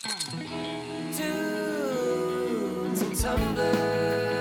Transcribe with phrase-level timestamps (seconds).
[0.00, 0.14] Tunes
[3.02, 4.38] and tumblers.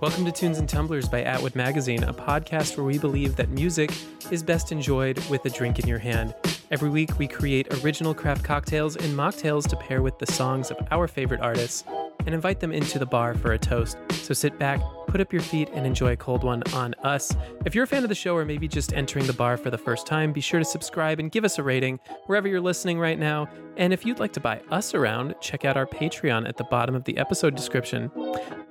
[0.00, 3.92] Welcome to Tunes and Tumblers by Atwood Magazine, a podcast where we believe that music
[4.32, 6.34] is best enjoyed with a drink in your hand.
[6.72, 10.78] Every week, we create original craft cocktails and mocktails to pair with the songs of
[10.90, 11.84] our favorite artists
[12.26, 13.96] and invite them into the bar for a toast.
[14.10, 17.34] So sit back, put up your feet, and enjoy a cold one on us.
[17.64, 19.78] If you're a fan of the show or maybe just entering the bar for the
[19.78, 23.18] first time, be sure to subscribe and give us a rating wherever you're listening right
[23.18, 23.48] now.
[23.76, 26.94] And if you'd like to buy us around, check out our Patreon at the bottom
[26.94, 28.10] of the episode description.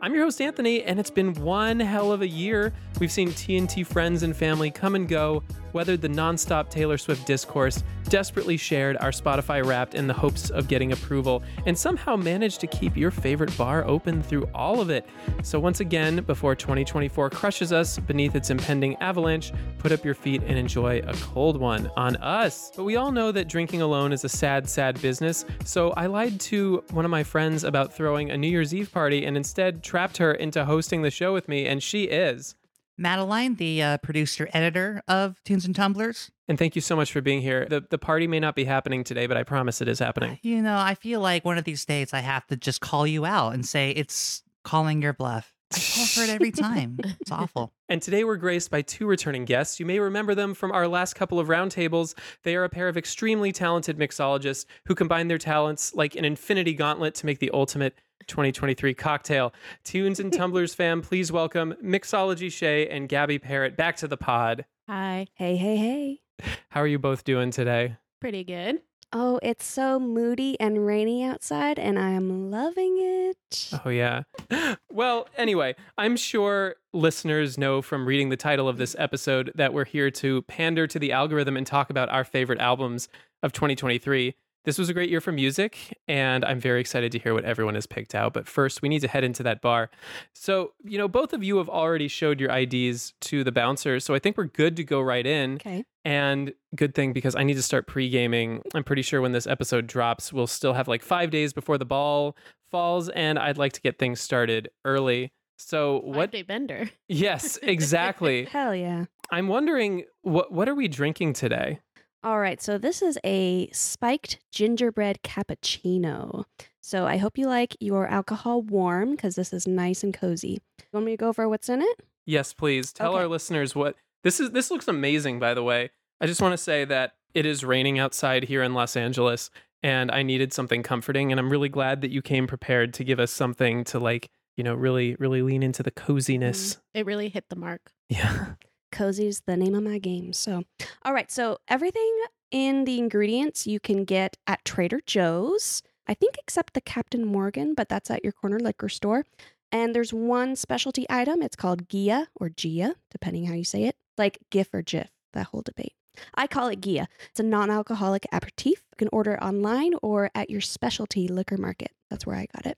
[0.04, 2.74] I'm your host, Anthony, and it's been one hell of a year.
[3.00, 7.84] We've seen TNT friends and family come and go, weathered the nonstop Taylor Swift discourse,
[8.06, 12.68] desperately shared our Spotify wrapped in the hopes of getting approval, and somehow managed to
[12.68, 15.06] keep your favorite bar open through all of it.
[15.44, 20.42] So, once again, before 2024 crushes us beneath its impending avalanche, put up your feet
[20.46, 22.72] and enjoy a cold one on us.
[22.76, 26.40] But we all know that drinking alone is a sad, sad business, so I lied
[26.42, 30.20] to one of my friends about throwing a New Year's Eve party and instead trapped
[30.20, 32.56] her into hosting the show with me, and she is.
[32.98, 36.32] Madeline, the uh, producer editor of Tunes and Tumblers.
[36.48, 37.66] And thank you so much for being here.
[37.70, 40.40] The the party may not be happening today, but I promise it is happening.
[40.44, 43.26] You know, I feel like one of these days I have to just call you
[43.26, 45.54] out and say it's calling your bluff.
[45.74, 46.98] I fall for it every time.
[47.20, 47.74] It's awful.
[47.90, 49.78] And today we're graced by two returning guests.
[49.78, 52.14] You may remember them from our last couple of roundtables.
[52.44, 56.76] They are a pair of extremely talented mixologists who combine their talents like an infinity
[56.76, 57.98] gauntlet to make the ultimate
[58.28, 59.54] 2023 cocktail.
[59.84, 64.66] Tunes and Tumblers fam, please welcome Mixology Shay and Gabby Perret back to the pod.
[64.88, 65.28] Hi.
[65.36, 66.22] Hey, hey, hey.
[66.70, 67.98] How are you both doing today?
[68.20, 68.82] Pretty good.
[69.14, 73.72] Oh, it's so moody and rainy outside, and I am loving it.
[73.86, 74.24] Oh, yeah.
[74.94, 79.86] Well, anyway, I'm sure listeners know from reading the title of this episode that we're
[79.86, 83.08] here to pander to the algorithm and talk about our favorite albums
[83.42, 84.36] of 2023.
[84.64, 87.74] This was a great year for music, and I'm very excited to hear what everyone
[87.74, 88.34] has picked out.
[88.34, 89.90] But first, we need to head into that bar.
[90.36, 94.14] So, you know, both of you have already showed your IDs to the bouncer, so
[94.14, 95.56] I think we're good to go right in.
[95.56, 95.84] Okay.
[96.06, 98.62] And good thing because I need to start pre gaming.
[98.76, 101.86] I'm pretty sure when this episode drops, we'll still have like five days before the
[101.86, 102.38] ball
[102.70, 105.32] falls, and I'd like to get things started early.
[105.58, 106.32] So, what?
[106.32, 106.90] day bender.
[107.08, 108.46] Yes, exactly.
[108.46, 109.06] Hell yeah.
[109.32, 111.80] I'm wondering what what are we drinking today?
[112.24, 112.62] All right.
[112.62, 116.46] So this is a spiked gingerbread cappuccino.
[116.80, 120.60] So I hope you like your alcohol warm because this is nice and cozy.
[120.80, 122.02] You want me to go over what's in it?
[122.26, 123.24] Yes, please tell Okay.
[123.24, 124.52] our listeners what this is.
[124.52, 125.90] This looks amazing, by the way.
[126.20, 129.50] I just want to say that it is raining outside here in Los Angeles,
[129.82, 133.20] and I needed something comforting, and I'm really glad that you came prepared to give
[133.20, 136.06] us something to like, you know, really, really lean into the mm-hmm.
[136.06, 136.78] coziness.
[136.94, 137.92] It really hit the mark.
[138.10, 138.54] Yeah.
[138.92, 140.34] Cozy is the name of my game.
[140.34, 140.64] So,
[141.04, 141.32] all right.
[141.32, 142.18] So everything
[142.52, 145.82] in the ingredients you can get at Trader Joe's.
[146.08, 149.26] I think except the Captain Morgan, but that's at your corner liquor store.
[149.72, 151.42] And there's one specialty item.
[151.42, 155.48] It's called Ghia or Ghia, depending how you say it, like GIF or JIF, that
[155.48, 155.94] whole debate.
[156.36, 157.08] I call it Ghia.
[157.30, 158.84] It's a non alcoholic aperitif.
[158.92, 161.92] You can order it online or at your specialty liquor market.
[162.10, 162.78] That's where I got it.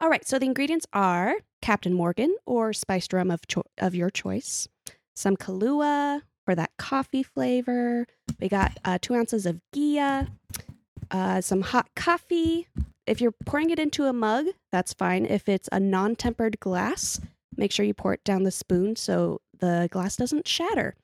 [0.00, 4.10] All right, so the ingredients are Captain Morgan or spiced rum of, cho- of your
[4.10, 4.68] choice,
[5.14, 8.06] some Kahlua for that coffee flavor.
[8.40, 10.28] We got uh, two ounces of Ghia,
[11.10, 12.68] uh, some hot coffee.
[13.06, 15.26] If you're pouring it into a mug, that's fine.
[15.26, 17.20] If it's a non tempered glass,
[17.56, 20.94] make sure you pour it down the spoon so the glass doesn't shatter.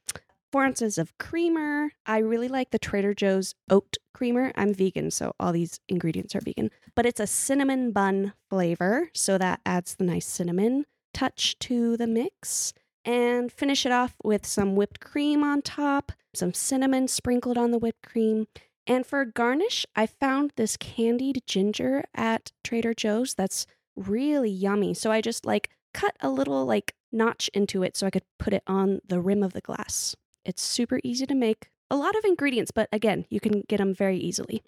[0.52, 1.92] four ounces of creamer.
[2.06, 4.52] I really like the Trader Joe's oat creamer.
[4.56, 9.38] I'm vegan, so all these ingredients are vegan, but it's a cinnamon bun flavor, so
[9.38, 12.72] that adds the nice cinnamon touch to the mix.
[13.04, 17.78] And finish it off with some whipped cream on top, some cinnamon sprinkled on the
[17.78, 18.46] whipped cream.
[18.86, 23.66] And for garnish, I found this candied ginger at Trader Joe's that's
[23.96, 24.94] really yummy.
[24.94, 28.52] So I just like cut a little like notch into it so I could put
[28.52, 30.16] it on the rim of the glass.
[30.44, 31.70] It's super easy to make.
[31.90, 34.62] A lot of ingredients, but again, you can get them very easily.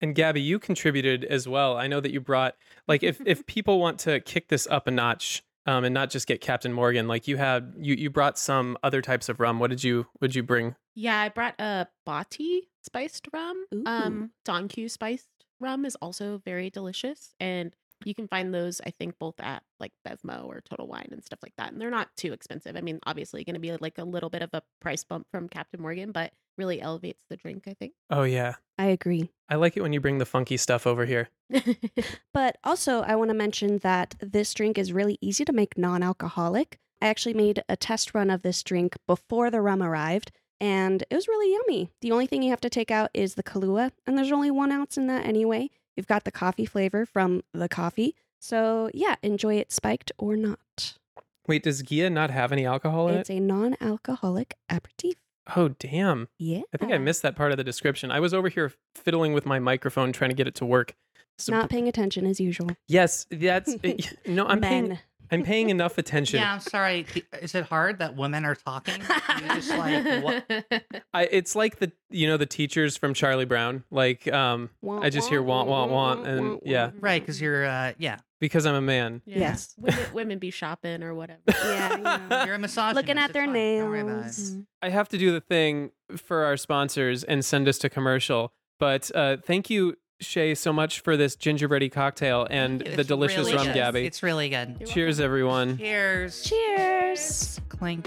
[0.00, 1.76] And Gabby, you contributed as well.
[1.76, 4.90] I know that you brought like if if people want to kick this up a
[4.90, 8.76] notch um, and not just get Captain Morgan, like you had you you brought some
[8.82, 9.58] other types of rum.
[9.58, 10.76] What did you what did you bring?
[10.94, 13.64] Yeah, I brought a Bati spiced rum.
[13.74, 13.82] Ooh.
[13.86, 15.28] Um, Don Q spiced
[15.60, 17.74] rum is also very delicious, and
[18.04, 21.40] you can find those I think both at like Bevmo or Total Wine and stuff
[21.42, 21.72] like that.
[21.72, 22.76] And they're not too expensive.
[22.76, 25.48] I mean, obviously, going to be like a little bit of a price bump from
[25.48, 27.64] Captain Morgan, but really elevates the drink.
[27.66, 27.92] I think.
[28.10, 29.30] Oh yeah, I agree.
[29.48, 31.28] I like it when you bring the funky stuff over here.
[32.32, 36.02] But also, I want to mention that this drink is really easy to make non
[36.02, 36.78] alcoholic.
[37.00, 41.14] I actually made a test run of this drink before the rum arrived, and it
[41.14, 41.90] was really yummy.
[42.00, 44.72] The only thing you have to take out is the Kahlua, and there's only one
[44.72, 45.70] ounce in that anyway.
[45.96, 48.16] You've got the coffee flavor from the coffee.
[48.40, 50.98] So, yeah, enjoy it spiked or not.
[51.46, 53.34] Wait, does Ghia not have any alcohol in It's it?
[53.36, 55.14] a non alcoholic aperitif.
[55.56, 56.28] Oh damn!
[56.38, 56.62] Yeah.
[56.72, 58.10] I think I missed that part of the description.
[58.10, 60.94] I was over here fiddling with my microphone trying to get it to work.
[61.38, 62.70] So- Not paying attention as usual.
[62.88, 63.74] yes, that's
[64.26, 64.46] no.
[64.46, 64.98] I'm paying.
[65.30, 66.38] I'm paying enough attention.
[66.38, 67.06] Yeah, I'm sorry.
[67.40, 69.00] Is it hard that women are talking?
[69.40, 70.44] You just like what?
[71.12, 73.82] I, it's like the you know the teachers from Charlie Brown.
[73.90, 74.70] Like um,
[75.02, 78.74] I just hear want want want and yeah, Right, because you're uh yeah because I'm
[78.74, 79.22] a man.
[79.24, 79.38] Yeah.
[79.38, 79.74] Yes.
[79.78, 81.40] women, women be shopping or whatever.
[81.48, 82.44] Yeah, you know.
[82.44, 82.96] you're a misogynist.
[82.96, 83.54] Looking at their fine.
[83.54, 84.20] Don't worry about it.
[84.22, 84.56] nails.
[84.82, 88.52] I have to do the thing for our sponsors and send us to commercial.
[88.78, 93.38] But uh, thank you, Shay, so much for this gingerbready cocktail and It's the delicious
[93.46, 93.74] really rum, good.
[93.74, 94.04] Gabby.
[94.06, 94.76] It's really good.
[94.80, 95.24] You're Cheers, welcome.
[95.24, 95.78] everyone.
[95.78, 96.42] Cheers.
[96.42, 97.60] Cheers.
[97.70, 98.06] Clink.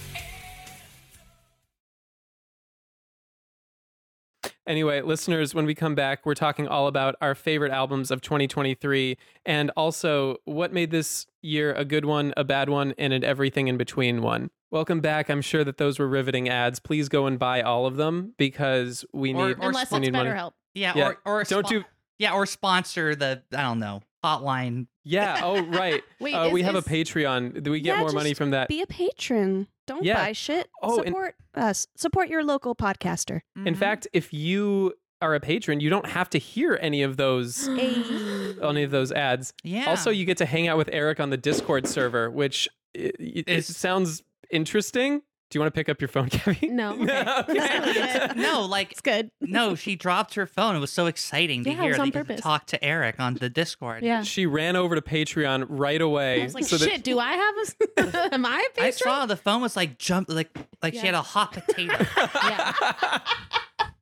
[4.67, 9.17] Anyway, listeners, when we come back, we're talking all about our favorite albums of 2023
[9.45, 13.67] and also what made this year a good one, a bad one, and an everything
[13.67, 14.51] in between one.
[14.69, 15.29] Welcome back.
[15.29, 16.79] I'm sure that those were riveting ads.
[16.79, 20.05] Please go and buy all of them because we Or- need or Unless we it's
[20.05, 20.29] need money.
[20.29, 20.51] BetterHelp.
[20.75, 21.83] Yeah, Yeah, or or don't spo- do-
[22.19, 24.85] Yeah, or sponsor the I don't know hotline.
[25.03, 25.39] Yeah.
[25.43, 26.03] Oh, right.
[26.21, 27.63] Wait, uh, we is- have a Patreon.
[27.63, 28.69] Do we get Yeah, more money from that?
[28.69, 29.67] Be a patron.
[29.91, 30.15] Don't Yeah.
[30.25, 30.69] buy shit.
[30.81, 31.87] Oh, and- Support us.
[31.95, 33.41] Support your local podcaster.
[33.55, 33.77] In Mhm.
[33.77, 37.67] fact, if you are a patron, you don't have to hear any of those
[38.61, 39.53] any of those ads.
[39.63, 39.85] yeah.
[39.85, 43.43] Also, you get to hang out with Eric on the Discord server, which it, it,
[43.47, 45.21] it Is- sounds interesting.
[45.51, 46.67] Do you want to pick up your phone, Gabby?
[46.69, 46.93] No.
[46.93, 48.29] Okay.
[48.37, 49.29] no, like It's good.
[49.41, 50.77] no, she dropped her phone.
[50.77, 52.41] It was so exciting to Yeah, it hear was that on you could purpose.
[52.41, 54.01] talk to Eric on the Discord.
[54.03, 54.23] Yeah.
[54.23, 56.39] She ran over to Patreon right away.
[56.41, 57.55] I was like, so that- shit, do I have
[57.99, 58.33] a.
[58.33, 58.85] Am I a patron?
[58.87, 61.05] I saw the phone was like jump like like she Yeah.
[61.07, 62.05] had a hot potato.
[62.45, 63.19] Yeah.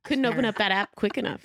[0.04, 1.40] Couldn't open up that app quick enough.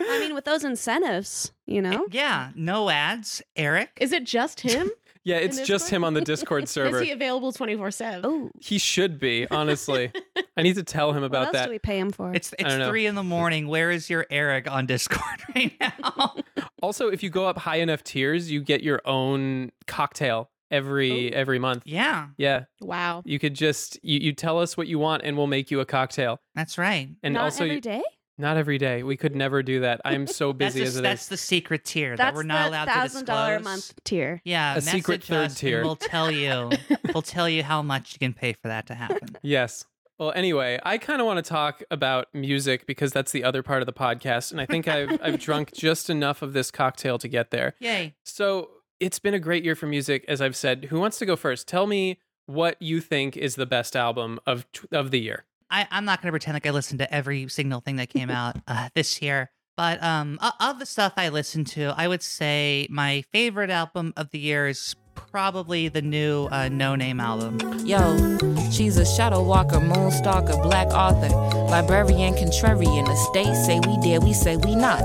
[0.00, 2.06] I mean, with those incentives, you know?
[2.10, 3.42] yeah, no ads.
[3.56, 3.90] Eric.
[4.00, 4.90] Is it just him?
[5.24, 6.96] Yeah, it's this just him on the Discord server.
[7.00, 8.20] Is he available 24 7?
[8.24, 10.12] Oh, He should be, honestly.
[10.56, 11.64] I need to tell him what about else that.
[11.66, 12.32] do we pay him for?
[12.34, 12.88] It's it's know.
[12.88, 13.66] three in the morning.
[13.68, 15.22] Where is your Eric on Discord
[15.54, 16.36] right now?
[16.82, 21.38] Also, if you go up high enough tiers, you get your own cocktail every Oh.
[21.38, 21.82] every month.
[21.86, 23.22] yeah, Yeah, Wow.
[23.24, 25.84] you could just you, you tell us what you want and we'll make you a
[25.86, 26.40] cocktail.
[26.54, 27.08] that's right.
[27.22, 28.02] And Not also every you- day?
[28.38, 29.02] Not every day.
[29.02, 30.00] We could never do that.
[30.04, 31.28] I am so That's, busy the, as it that's is.
[31.28, 33.72] the secret tier that we're not the allowed to thousand dollar a disclose.
[33.72, 34.40] month tier.
[34.44, 35.82] Yeah, A secret third us tier.
[35.82, 36.70] We'll tell you.
[37.12, 39.28] we'll tell you how much you can pay for that to happen.
[39.42, 39.84] Yes.
[40.18, 43.82] Well, anyway, I kind of want to talk about music because that's the other part
[43.82, 47.26] of the podcast, and I think I've I've drunk just enough of this cocktail to
[47.26, 47.74] get there.
[47.80, 48.14] Yay.
[48.24, 50.84] So it's been a great year for music, as I've said.
[50.86, 51.66] Who wants to go first?
[51.66, 55.44] Tell me what you think is the best album of of the year.
[55.70, 58.30] I, I'm not going to pretend like I listened to every single thing that came
[58.30, 59.50] out uh, this year.
[59.76, 64.30] But um, of the stuff I listened to, I would say my favorite album of
[64.30, 67.84] the year is probably the new uh, Noname album.
[67.84, 68.38] Yo,
[68.70, 71.28] she's a shadow walker, moon stalker, black author,
[71.66, 73.04] librarian, contrarian.
[73.04, 75.02] The state say we did, we say we not.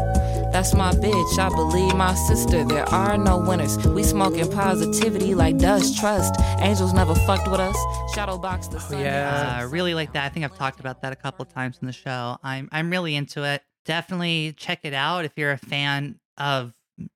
[0.52, 2.66] That's my bitch, I believe my sister.
[2.66, 3.78] There are no winners.
[3.88, 6.36] We smoking positivity like dust trust.
[6.60, 7.78] Angels never fucked with us.
[8.16, 9.00] Shadow box the sun.
[9.00, 9.58] yeah.
[9.60, 10.26] I really like that.
[10.26, 12.38] I think I've talked about that a couple of times in the show.
[12.44, 13.62] I'm I'm really into it.
[13.86, 16.74] Definitely check it out if you're a fan of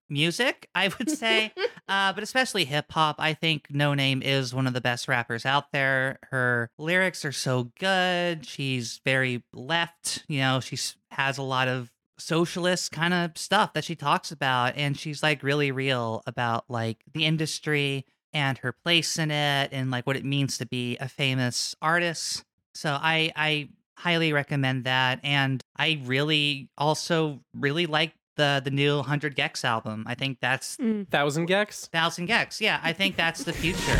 [0.09, 0.69] music.
[0.75, 1.51] I would say,
[1.89, 3.15] uh, but especially hip hop.
[3.19, 6.19] I think Noname is one of the best rappers out there.
[6.29, 8.45] Her lyrics are so good.
[8.45, 10.23] She's very left.
[10.27, 10.77] You know, she
[11.11, 15.41] has a lot of socialist kind of stuff that she talks about and she's like
[15.43, 20.25] really real about like the industry and her place in it and like what it
[20.25, 22.43] means to be a famous artist.
[22.75, 28.96] So i i highly recommend that and i really also really like the the new
[28.98, 30.03] 100 gecs album.
[30.08, 31.08] I think that's Mm.
[31.10, 31.88] Thousand gecs.
[31.89, 34.00] thousand gecs yeah i think that's the future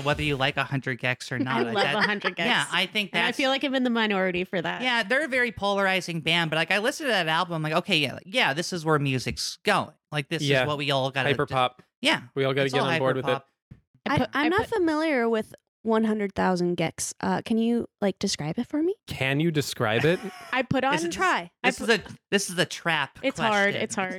[0.00, 2.44] know whether you like 100 gecs or not I love that- 100 gecs.
[2.44, 3.24] yeah i think that.
[3.26, 4.82] I feel like I'm in the minority for that.
[4.82, 7.72] Yeah, they're a very polarizing band, but like I listened to that album, I'm like,
[7.74, 9.92] okay, yeah, yeah, this is where music's going.
[10.12, 10.62] Like this Yeah.
[10.62, 11.82] is what we all got to Hyper pop.
[12.00, 13.42] Yeah, We all got to get on board with it.
[14.08, 17.12] I, I'm not put- familiar with 100,000 gecs.
[17.20, 18.94] Uh, can you like describe it for me?
[19.06, 20.20] Can you describe it?
[20.52, 20.92] I put on.
[20.92, 21.50] This is- Try.
[21.64, 23.18] I This is a this is a trap.
[23.22, 23.82] It's hard, question.
[23.82, 24.16] it's hard.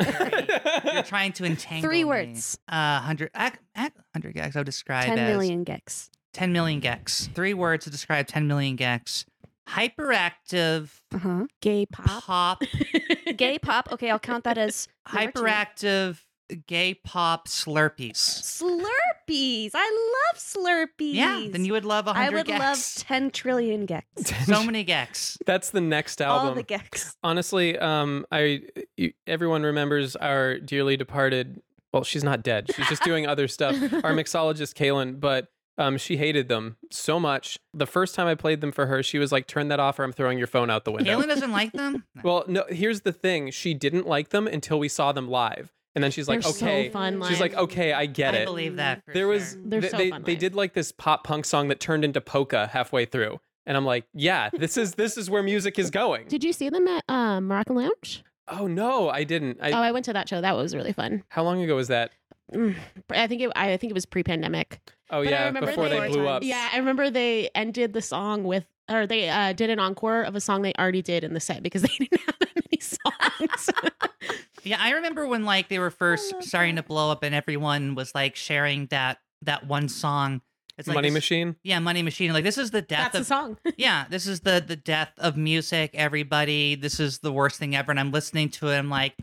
[0.84, 2.06] You're- You're trying to entangle Three me.
[2.06, 2.58] words.
[2.68, 4.56] Uh, hundred gecs.
[4.56, 6.10] I would describe 10 as million gecs.
[6.34, 7.34] 10 million gecs.
[7.34, 9.26] Three words to describe 10 million gecs.
[9.70, 11.46] Hyperactive Uh huh.
[11.62, 12.24] Gay pop.
[12.24, 12.62] pop.
[13.38, 13.90] Gay pop.
[13.92, 16.20] Okay, I'll count that as hyperactive
[16.68, 18.16] gay pop slurpees.
[18.18, 19.72] Slurpees.
[19.74, 21.14] I love Slurpees.
[21.14, 22.60] Yeah, then you would love I 100 would gecs.
[22.60, 24.46] love 10 trillion gecs.
[24.46, 25.38] so many gecs.
[25.46, 26.50] That's the next album.
[26.50, 27.16] All the gecs.
[27.24, 28.62] Honestly, um, I
[28.98, 31.62] you, everyone remembers our dearly departed.
[31.94, 32.72] Well, she's not dead.
[32.74, 33.76] She's just doing other stuff.
[34.04, 37.58] Our mixologist Kaylin, but um, she hated them so much.
[37.74, 40.04] The first time I played them for her, she was like, "Turn that off, or
[40.06, 42.06] I'm throwing your phone out the window." Kaylin doesn't like them?
[42.16, 42.22] No.
[42.24, 42.64] Well, no.
[42.70, 46.28] Here's the thing: she didn't like them until we saw them live, and then she's
[46.28, 49.04] like, They're so "Okay." fun she's like, "Okay, I get it." I it." believe that.
[49.06, 49.62] For there was sure.
[49.66, 50.40] They're they, so they, fun they live.
[50.40, 54.06] did like this pop punk song that turned into polka halfway through, and I'm like,
[54.14, 57.48] "Yeah, this is this is where music is going." Did you see them at um,
[57.48, 58.24] Moroccan Lounge?
[58.48, 59.60] Oh no, I didn't.
[59.62, 60.42] I, oh, I went to that show.
[60.42, 61.24] That was really fun.
[61.30, 62.12] how long ago was that?
[62.54, 62.76] Mm,
[63.10, 63.52] I think it.
[63.56, 64.80] I think it was pre-pandemic.
[65.10, 66.44] Oh But I yeah, remember before they, they- blew up.
[66.44, 70.36] Yeah, I remember they ended the song with, or they uh, did an encore of
[70.36, 73.70] a song they already did in the set because they didn't have that many songs.
[74.64, 76.84] Yeah, I remember when like they were first love starting that.
[76.84, 80.42] to blow up and everyone was like sharing that that one song.
[80.78, 81.56] It's like Money this- Machine.
[81.64, 82.32] Yeah, Money Machine.
[82.34, 83.58] Like this is the death That's the of song.
[83.78, 85.92] yeah, this is the the death of music.
[85.94, 87.92] Everybody, this is the worst thing ever.
[87.92, 88.78] And I'm listening to it.
[88.78, 89.16] I'm like,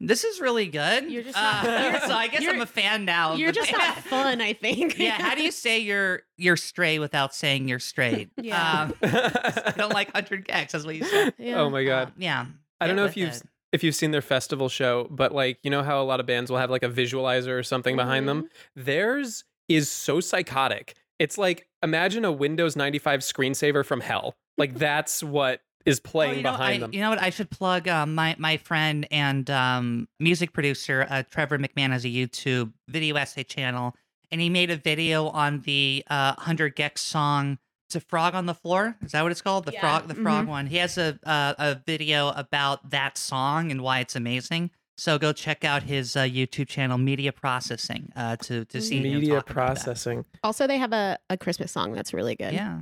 [0.00, 1.10] this is really good.
[1.10, 3.34] You're just Uh, you're- so I guess I'm a fan now.
[3.34, 4.40] You're just not fun.
[4.40, 4.98] I think.
[4.98, 5.20] yeah.
[5.20, 8.30] How do you say you're you're straight without saying you're straight?
[8.40, 8.90] Yeah.
[8.90, 10.70] Um, I don't like hundred gecs.
[10.70, 11.34] That's what you said.
[11.38, 11.60] Yeah.
[11.60, 12.08] Oh my god.
[12.08, 12.46] Uh, yeah.
[12.80, 13.42] I don't know if you've it.
[13.74, 16.48] If you've seen their festival show, but like you know how a lot of bands
[16.50, 18.44] will have like a visualizer or something behind them.
[18.44, 18.84] Mm-hmm.
[18.84, 20.94] Theirs is so psychotic.
[21.18, 24.36] It's like imagine a Windows 95 screensaver from hell.
[24.56, 26.94] Like that's what is Oh, playing know, behind I, them.
[26.94, 27.20] You know what?
[27.20, 32.04] I should plug um, my my friend and um, music producer uh, Trevor McMahon has
[32.04, 33.94] a YouTube video essay channel,
[34.30, 37.58] and he made a video on the uh, Hundred gecs song.
[37.94, 38.96] It's a frog on the floor.
[39.02, 39.66] Is that what it's called?
[39.66, 39.80] The Yeah.
[39.80, 40.66] frog, the frog one.
[40.66, 44.70] He has a uh, a video about that song and why it's amazing.
[44.96, 49.20] So go check out his uh, YouTube channel, Media Processing, uh, to to see him
[49.20, 50.24] Media about processing.
[50.42, 52.52] Also, they have a, a Christmas song that's really good.
[52.52, 52.80] Yeah.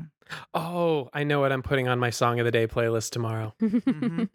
[0.54, 3.54] Oh, I know what I'm putting on my song of the day playlist tomorrow.
[3.60, 4.30] Mhm.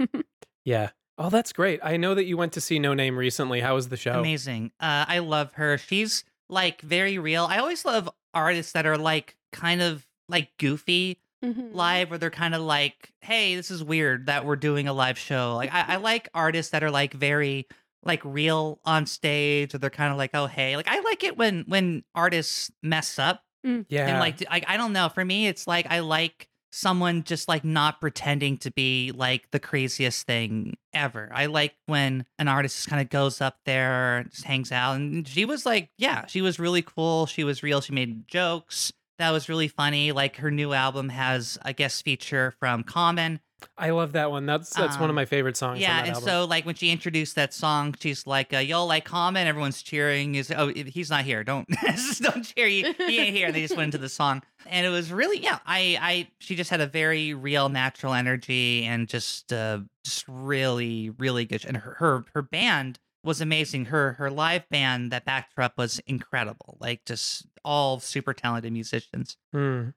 [0.64, 0.90] Yeah.
[1.18, 1.80] Oh, that's great.
[1.82, 3.62] I know that you went to see Noname recently.
[3.62, 4.20] How was the show?
[4.20, 4.74] Amazing.
[4.80, 5.80] Uh, I love her.
[5.80, 7.46] She's like very real.
[7.50, 11.74] I always love artists that are like kind of like goofy Mhm.
[11.74, 15.18] live, where they're kind of like, "Hey, this is weird that we're doing a live
[15.20, 17.68] show." Like, I, I like artists that are like very
[18.04, 21.38] like real on stage, or they're kind of like, "Oh, hey." Like, I like it
[21.38, 24.08] when when artists mess up Yeah.
[24.08, 25.10] and like, I, I don't know.
[25.10, 29.60] For me, it's like I like someone just like not pretending to be like the
[29.60, 31.30] craziest thing ever.
[31.34, 35.28] I like when an artist just kind of goes up there, just hangs out, and
[35.28, 37.26] she was like, yeah, she was really cool.
[37.28, 37.80] She was real.
[37.82, 38.92] She made jokes.
[39.20, 40.12] That was really funny.
[40.12, 43.40] Like her new album has a guest feature from Common.
[43.76, 44.46] I love that one.
[44.46, 45.80] That's that's one of Um, my favorite songs.
[45.80, 46.30] Yeah, on that and album.
[46.30, 50.36] so like when she introduced that song, she's like, uh, "Y'all like Common?" Everyone's cheering.
[50.36, 51.44] Is oh he's not here.
[51.44, 51.68] Don't
[52.22, 52.68] don't cheer.
[52.68, 53.48] He, he ain't here.
[53.48, 55.58] And they just went into the song, and it was really yeah.
[55.66, 61.10] I I she just had a very real, natural energy, and just uh just really
[61.10, 61.66] really good.
[61.66, 63.86] And her her her band was amazing.
[63.86, 66.78] Her her live band that backed her up was incredible.
[66.80, 69.38] Like just all super talented musicians.
[69.54, 69.90] Hmm.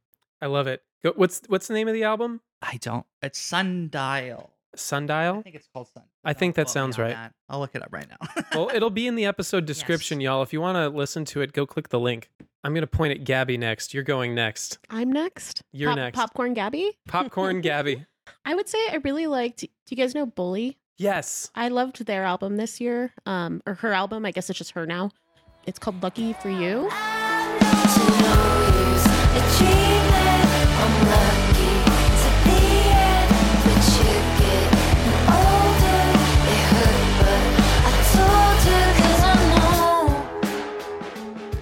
[0.42, 0.82] I love it.
[1.14, 2.40] What's what's the name of the album?
[2.60, 3.06] I don't.
[3.22, 4.52] It's Sundial.
[4.76, 5.38] Sundial?
[5.38, 6.04] I think it's called Sun.
[6.24, 7.14] I think that Quote sounds right.
[7.14, 7.32] that.
[7.48, 8.44] I'll look it up right now.
[8.54, 10.42] well, it'll be in the episode description, y'all.
[10.42, 12.28] If you want to listen to it, go click the link.
[12.62, 13.94] I'm gonna point at Gabby next.
[13.94, 14.78] You're going next.
[14.90, 15.62] I'm next.
[15.72, 16.16] You're Pop- next.
[16.16, 16.98] Popcorn Gabby.
[17.08, 18.04] Popcorn Gabby.
[18.44, 19.60] I would say I really liked.
[19.60, 20.78] Do you guys know Bully?
[21.00, 21.50] Yes.
[21.54, 24.26] I loved their album this year, um, or her album.
[24.26, 25.10] I guess it's just her now.
[25.64, 26.90] It's called Lucky for You.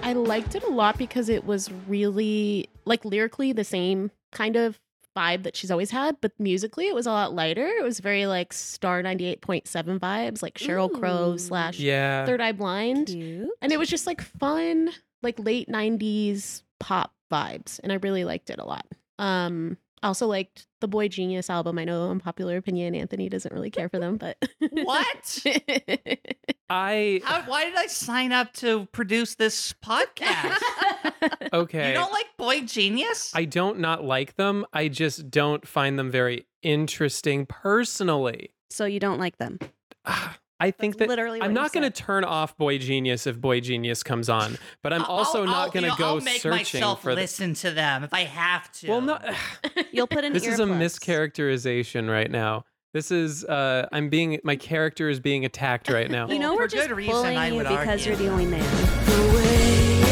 [0.02, 4.80] I liked it a lot because it was really like lyrically the same kind of
[5.18, 7.66] vibe that she's always had, but musically it was a lot lighter.
[7.66, 12.24] It was very like Star 98.7 vibes, like Sheryl Crow slash Yeah.
[12.26, 13.08] Third Eye Blind.
[13.08, 13.48] Cute.
[13.60, 14.90] And it was just like fun,
[15.22, 17.80] like late 90s pop vibes.
[17.82, 18.86] And I really liked it a lot.
[19.18, 21.78] Um, I also liked the boygenius album.
[21.78, 24.36] I know unpopular opinion, Anthony doesn't really care for them, but
[24.70, 25.44] What?
[26.70, 30.58] I How, why did I sign up to produce this podcast?
[31.52, 31.88] okay.
[31.88, 33.30] You don't like boygenius?
[33.34, 34.66] I don't not like them.
[34.72, 38.52] I just don't find them very interesting personally.
[38.70, 39.58] So you don't like them.
[40.04, 44.28] Ah, I think that literally I'm not going to turn off boygenius if boygenius comes
[44.28, 46.80] on, but I'm also I'll- not I'll- going you to know, go I'll make searching
[46.80, 48.88] myself for the- listen to them if I have to.
[48.88, 49.18] Well, no.
[49.92, 52.64] You'll put in this is a mischaracterization right now.
[52.94, 56.26] This is uh I'm being my character is being attacked right now.
[56.30, 58.06] You know Well, we're for just good reason, bullying I you would because argue.
[58.08, 60.08] you're the only man.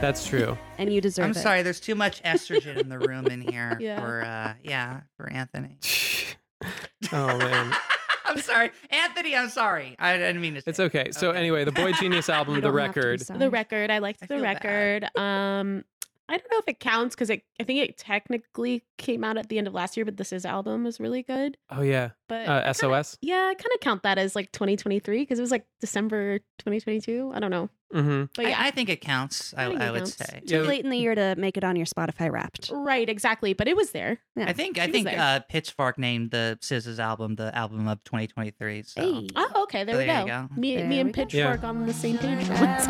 [0.00, 0.56] That's true.
[0.78, 1.28] And you deserve it.
[1.28, 1.40] I'm it.
[1.42, 1.62] sorry.
[1.62, 4.00] There's too much estrogen in the room in here Yeah.
[4.00, 5.78] for uh yeah for Anthony.
[7.12, 7.74] oh man.
[8.26, 9.36] I'm sorry, Anthony.
[9.36, 9.94] I'm sorry.
[10.00, 10.60] I didn't mean to.
[10.60, 11.12] Say It's okay.
[11.12, 11.38] So Okay.
[11.38, 13.20] anyway, the boygenius album, You The don't have to be Record.
[13.22, 13.38] sorry.
[13.38, 13.90] the record.
[13.90, 14.64] I liked I the feel bad.
[14.64, 15.04] record.
[15.18, 15.84] Um,
[16.28, 17.42] I don't know if it counts because it.
[17.60, 20.44] I think it technically came out at the end of last year, but this is
[20.44, 21.56] album is really good.
[21.70, 22.10] Oh yeah.
[22.28, 23.16] But Uh, kinda- SOS.
[23.22, 27.30] yeah, I kind of count that as like 2023 because it was like December 2022.
[27.32, 28.28] I don't know, Mhm.
[28.34, 29.54] but yeah, I, I think it counts.
[29.56, 30.16] I, I I would counts.
[30.16, 30.40] say.
[30.46, 30.60] Too Yeah.
[30.62, 32.70] late in the year to make it on your Spotify Wrapped.
[32.72, 33.52] right, exactly.
[33.52, 34.18] But it was there.
[34.34, 34.46] Yeah.
[34.48, 38.82] I think She I think uh, Pitchfork named the SZA's album the album of 2023.
[38.82, 39.28] So Hey.
[39.36, 40.26] Oh, okay, there, So we there go.
[40.26, 40.48] you go.
[40.60, 41.22] Me, There me and we go.
[41.24, 42.44] Pitchfork on the same page.
[42.46, 42.86] for once.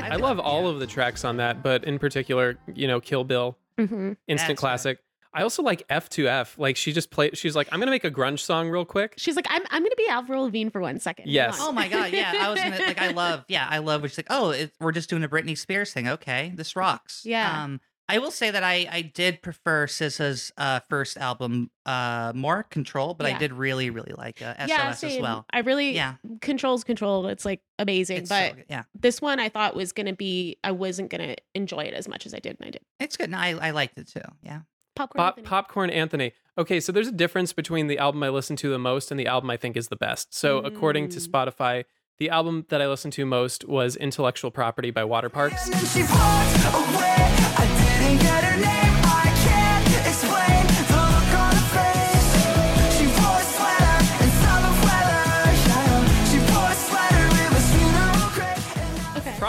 [0.00, 3.56] I love all of the tracks on that, but in particular, you know, Kill Bill,
[3.78, 4.16] Mhm.
[4.26, 4.56] instant That's right.
[4.56, 4.98] classic.
[5.36, 6.58] I also like F2F.
[6.58, 9.14] Like she just played she's like, I'm gonna make a grunge song real quick.
[9.16, 11.28] She's like, I'm, I'm gonna be Avril Lavigne for one second.
[11.28, 11.60] Yes.
[11.60, 11.68] on.
[11.68, 12.34] Oh my god, yeah.
[12.40, 15.10] I was gonna like I love yeah, I love Which like, Oh, it, we're just
[15.10, 16.06] doing a Britney Spears thing.
[16.06, 17.22] Okay, this rocks.
[17.24, 17.64] Yeah.
[17.64, 22.62] Um I will say that I I did prefer SZA's uh first album uh more
[22.64, 25.46] Control, but I did really, really like uh, SOS yeah, as well.
[25.50, 26.14] I really Yeah.
[26.42, 27.28] controls control.
[27.28, 28.82] It's like amazing, It's but good, yeah.
[28.94, 30.58] this one I thought was gonna be.
[30.62, 32.82] I wasn't gonna enjoy it as much as I did, and I did.
[33.00, 33.30] It's good.
[33.30, 34.20] No, I, I liked it too.
[34.42, 34.60] Yeah.
[34.96, 35.18] Popcorn.
[35.24, 35.48] Pop, Anthony.
[35.48, 36.32] Popcorn Anthony.
[36.56, 39.26] Okay, so there's a difference between the album I listen to the most and the
[39.26, 40.32] album I think is the best.
[40.34, 41.26] So according to Mm.
[41.28, 41.84] Spotify,
[42.18, 45.70] the album that I listened to most was Intellectual Property by Waterparks.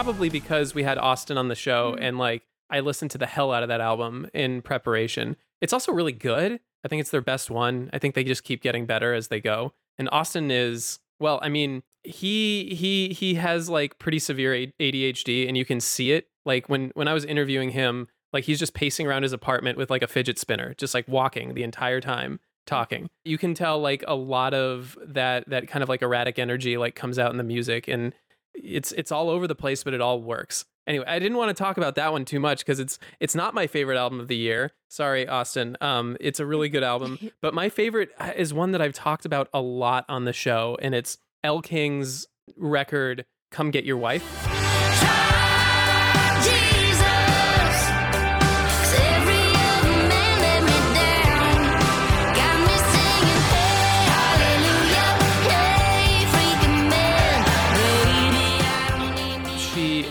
[0.05, 2.03] Probably because we had Austin on the show mm-hmm.
[2.03, 5.35] and like I listened to the hell out of that album in preparation.
[5.61, 6.59] It's also really good.
[6.83, 7.89] I think it's their best one.
[7.91, 9.73] I think they just keep getting better as they go.
[9.97, 15.57] And Austin is well, I mean, he he he has like pretty severe ADHD and
[15.57, 16.27] you can see it.
[16.45, 19.89] Like when when I was interviewing him, like he's just pacing around his apartment with
[19.89, 22.39] like a fidget spinner, just like walking the entire time.
[22.67, 23.07] talking.
[23.23, 26.95] You can tell like a lot of that that kind of like erratic energy like
[26.95, 28.13] comes out in the music and
[28.53, 30.65] it's it's all over the place but it all works.
[30.87, 33.53] Anyway, I didn't want to talk about that one too much because it's it's not
[33.53, 34.71] my favorite album of the year.
[34.89, 35.77] Sorry, Austin.
[35.81, 39.25] Um, it's a really good album, but my favorite uh, is one that I've talked
[39.25, 44.54] about a lot on the show, and it's Elle King's record "Come Get Your Wife."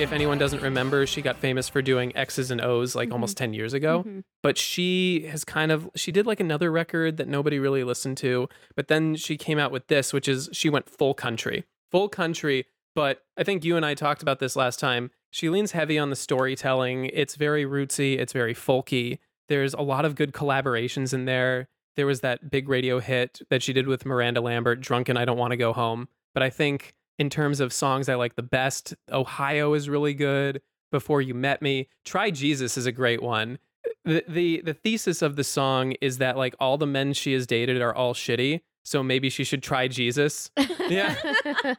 [0.05, 3.55] If anyone doesn't remember, she got famous for doing X's and O's like almost 10
[3.55, 4.05] years ago.
[4.07, 4.23] Mhm.
[4.43, 8.49] But she has kind of, she did like another record that nobody really listened to.
[8.77, 11.65] But then she came out with this, which is she went full country.
[11.91, 12.67] Full country.
[12.95, 15.11] But I think you and I talked about this last time.
[15.31, 17.07] She leans heavy on the storytelling.
[17.07, 19.19] It's very rootsy, it's very folky.
[19.49, 21.67] There's a lot of good collaborations in there.
[21.97, 25.39] There was that big radio hit that she did with Miranda Lambert, Drunken I Don't
[25.39, 26.09] Want to Go Home.
[26.35, 30.61] But I think in terms of songs I like the best, Ohio is really good.
[30.93, 33.59] Before You Met Me, Try Jesus is a great one.
[34.05, 37.47] The, the the thesis of the song is that like all the men she has
[37.47, 40.51] dated are all shitty, so maybe she should try Jesus.
[40.89, 41.15] Yeah.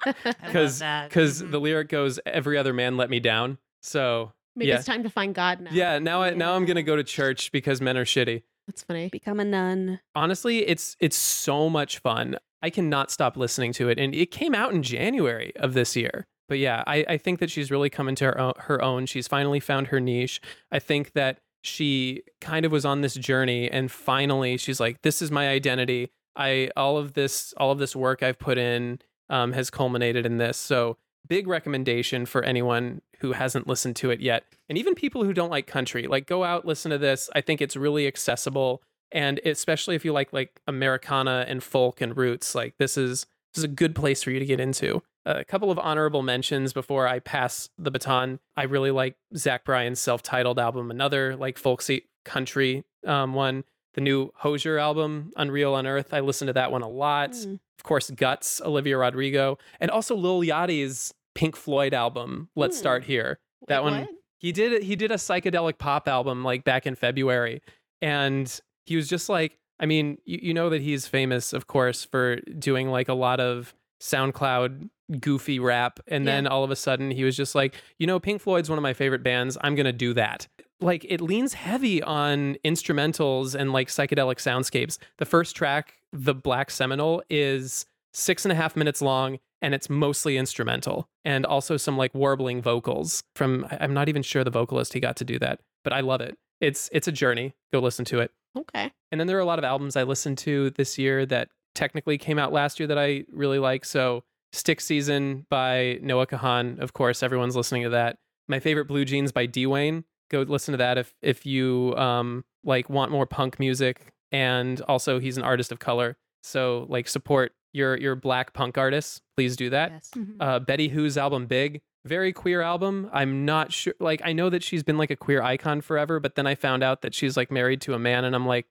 [0.45, 1.51] Because because Mhm.
[1.51, 5.09] the lyric goes, "Every other man let me down." So Maybe yeah, it's time to
[5.09, 5.69] find God now.
[5.73, 5.99] yeah.
[5.99, 8.43] Now I now I'm gonna go to church because men are shitty.
[8.67, 9.09] That's funny.
[9.09, 9.99] Become a nun.
[10.15, 12.37] Honestly, it's it's so much fun.
[12.61, 16.25] I cannot stop listening to it, and it came out in January of this year.
[16.47, 19.05] But yeah, I, I think that she's really come into her own, her own.
[19.05, 20.41] She's finally found her niche.
[20.71, 25.21] I think that she kind of was on this journey, and finally she's like, "This
[25.21, 28.99] is my identity." I all of this all of this work I've put in
[29.29, 30.57] um, has culminated in this.
[30.57, 30.97] So
[31.27, 35.49] big recommendation for anyone who hasn't listened to it yet, and even people who don't
[35.49, 36.07] like country.
[36.07, 37.29] Like, go out listen to this.
[37.35, 42.15] I think it's really accessible, and especially if you like like Americana and folk and
[42.17, 45.01] roots, like this is this is a good place for you to get into.
[45.25, 48.39] a couple of honorable mentions before I pass the baton.
[48.55, 53.63] I really like Zach Bryan's self-titled album, another like folksy country um, one.
[53.95, 56.13] The new Hozier album, Unreal Unearth.
[56.13, 57.31] I listened to that one a lot.
[57.31, 57.59] Mm.
[57.79, 62.49] Of course, Guts, Olivia Rodrigo, and also Lil Yachty's Pink Floyd album.
[62.55, 62.79] Let's Hmm.
[62.81, 63.39] start here.
[63.67, 64.09] That Wait, one what?
[64.39, 67.61] he did he did a psychedelic pop album like back in February
[68.01, 72.03] and he was just like I mean you, you know that he's famous of course
[72.05, 77.11] for doing like a lot of SoundCloud goofy rap and then all of a sudden
[77.11, 79.85] he was just like you know Pink Floyd's one of my favorite bands I'm going
[79.85, 80.47] to do that
[80.81, 86.71] like it leans heavy on instrumentals and like psychedelic soundscapes the first track the Black
[86.71, 91.97] Seminole is six and a half minutes long and it's mostly instrumental and also some
[91.97, 95.59] like warbling vocals from i'm not even sure the vocalist he got to do that
[95.83, 96.37] but i love it.
[96.61, 97.53] It's it's a journey.
[97.73, 98.31] Go listen to it.
[98.57, 98.91] Okay.
[99.11, 102.17] and then there are a lot of albums i listened to this year that technically
[102.17, 103.83] came out last year that i really like.
[103.85, 104.23] So
[104.53, 108.17] stick season by noah kahan of course everyone's listening to that.
[108.47, 110.05] My favorite blue jeans by d-wayne.
[110.29, 115.19] Go listen to that if if you um like want more punk music and also
[115.19, 116.17] he's an artist of color.
[116.43, 120.11] So like support your your black punk artists please do that Yes.
[120.39, 121.81] uh, Betty Who's album Big.
[122.05, 123.09] Very queer album.
[123.11, 123.95] I'm not sure.
[123.99, 126.83] Like, I know that she's been like a queer icon forever, but then I found
[126.83, 128.67] out that she's like married to a man, and I'm like,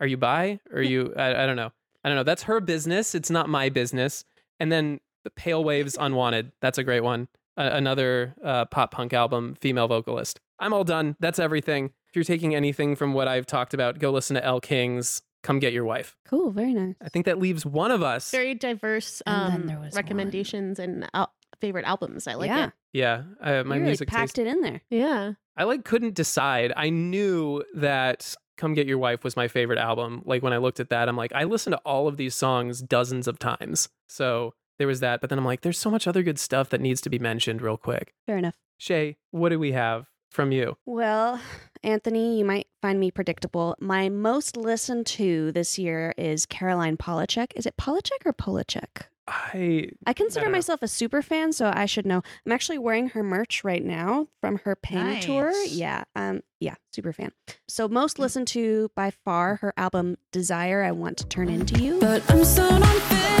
[0.00, 0.58] are you bi?
[0.72, 1.12] Or are you?
[1.14, 1.70] I, I don't know.
[2.02, 2.22] I don't know.
[2.22, 3.14] That's her business.
[3.14, 4.24] It's not my business.
[4.58, 6.52] And then the Pale Waves Unwanted.
[6.62, 7.28] That's a great one.
[7.58, 10.40] Uh, another uh, pop punk album, female vocalist.
[10.58, 11.14] I'm all done.
[11.20, 11.90] That's everything.
[12.08, 15.58] If you're taking anything from what I've talked about, go listen to Elle King's Come
[15.58, 16.16] Get Your Wife.
[16.26, 16.50] Cool.
[16.50, 16.94] Very nice.
[17.02, 18.30] I think that leaves one of us.
[18.30, 22.26] Very diverse And then um, there was recommendations and al- favorite albums.
[22.26, 22.66] I like yeah.
[22.66, 22.72] it.
[22.92, 24.80] yeah, uh, my you really music taste packed it in there.
[24.90, 25.32] Yeah.
[25.56, 26.72] I like couldn't decide.
[26.76, 30.22] I knew that Come Get Your Wife was my favorite album.
[30.24, 32.80] Like when I looked at that, I'm like, I listened to all of these songs
[32.82, 33.88] dozens of times.
[34.08, 35.20] So there was that.
[35.20, 37.62] But then I'm like, there's so much other good stuff that needs to be mentioned
[37.62, 38.14] real quick.
[38.26, 38.54] Fair enough.
[38.76, 40.76] Shay, what do we have from you?
[40.86, 41.40] Well,
[41.82, 43.76] Anthony, you might find me predictable.
[43.80, 47.52] My most listened to this year is Caroline Polachek.
[47.56, 49.04] Is it Polachek or Polachek?
[49.30, 50.56] I I consider don't know.
[50.56, 52.22] myself a super fan, so I should know.
[52.46, 55.52] I'm actually wearing her merch right now from her pain tour.
[55.66, 57.32] Yeah, um, yeah, super fan.
[57.68, 62.00] So most listened to by far her album "Desire." I want to turn into you.
[62.00, 63.37] But I'm so non-physical.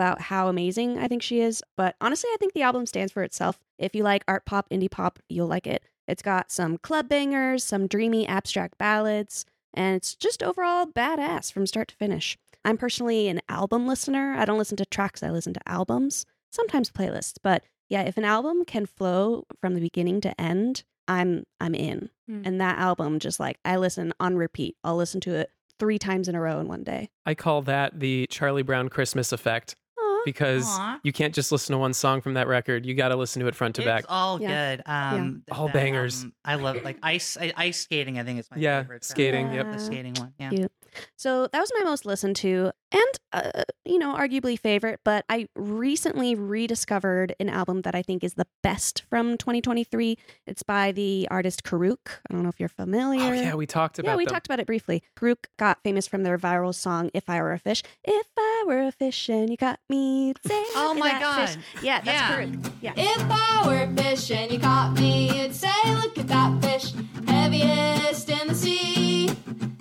[0.00, 3.22] About how amazing I think she is, but honestly, I think the album stands for
[3.22, 3.58] itself.
[3.78, 5.82] If you like art pop, indie pop, you'll like it.
[6.08, 11.66] It's got some club bangers, some dreamy abstract ballads, and it's just overall badass from
[11.66, 12.38] start to finish.
[12.64, 14.34] I'm personally an album listener.
[14.38, 17.34] I don't listen to tracks, I listen to albums, sometimes playlists.
[17.42, 22.08] But yeah, if an album can flow from the beginning to end, I'm I'm in.
[22.26, 22.40] Hmm.
[22.46, 24.76] And that album just like I listen on repeat.
[24.82, 27.10] I'll listen to it 3 times in a row in one day.
[27.26, 29.79] I call that the Charlie Brown Christmas effect Aw.
[30.24, 31.00] Because Aw.
[31.02, 32.84] you can't just listen to one song from that record.
[32.86, 34.04] You got to listen to it front to it's back.
[34.08, 34.76] all Yeah.
[34.76, 34.82] good.
[34.86, 36.24] Um, All that, bangers.
[36.24, 38.18] um, I love like ice I- ice skating.
[38.18, 39.02] I think is my Yeah, favorite.
[39.02, 39.10] track.
[39.10, 39.72] skating, yep.
[39.72, 40.32] The skating one.
[40.38, 40.50] Yeah.
[40.50, 40.72] Cute.
[41.16, 43.02] So that was my most listened to, and
[43.32, 44.98] uh, you know, arguably favorite.
[45.04, 50.18] But I recently rediscovered an album that I think is the best from 2023.
[50.48, 52.20] It's by the artist corook.
[52.28, 53.22] I don't know if you're familiar.
[53.22, 54.32] Oh yeah, we talked about yeah, we them.
[54.32, 55.04] talked about it briefly.
[55.14, 58.82] corook got famous from their viral song "If I Were a Fish." If I were
[58.82, 60.09] a fish and you got me,
[60.46, 61.56] say Oh my that fish.
[61.56, 61.84] God.
[61.84, 62.34] Yeah, that's Yeah.
[62.34, 62.72] corook.
[62.80, 62.92] Yeah.
[62.96, 66.92] If I were a fish and you caught me, you'd say, Look at that fish,
[67.26, 69.30] heaviest in the sea.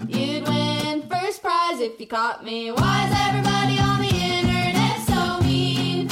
[0.08, 2.72] You'd win first prize if you caught me.
[2.72, 6.10] Why is everybody on the internet so mean?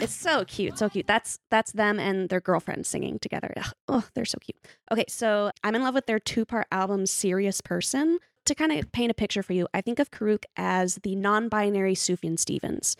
[0.00, 1.06] It's so cute, so cute.
[1.06, 3.52] That's that's them and their girlfriend singing together.
[3.56, 4.56] Ugh, oh, they're so cute.
[4.92, 9.10] Okay, so I'm in love with their two-part album, "Serious Person." To kind of paint
[9.10, 12.96] a picture for you, I think of corook as the non-binary Sufjan Stevens,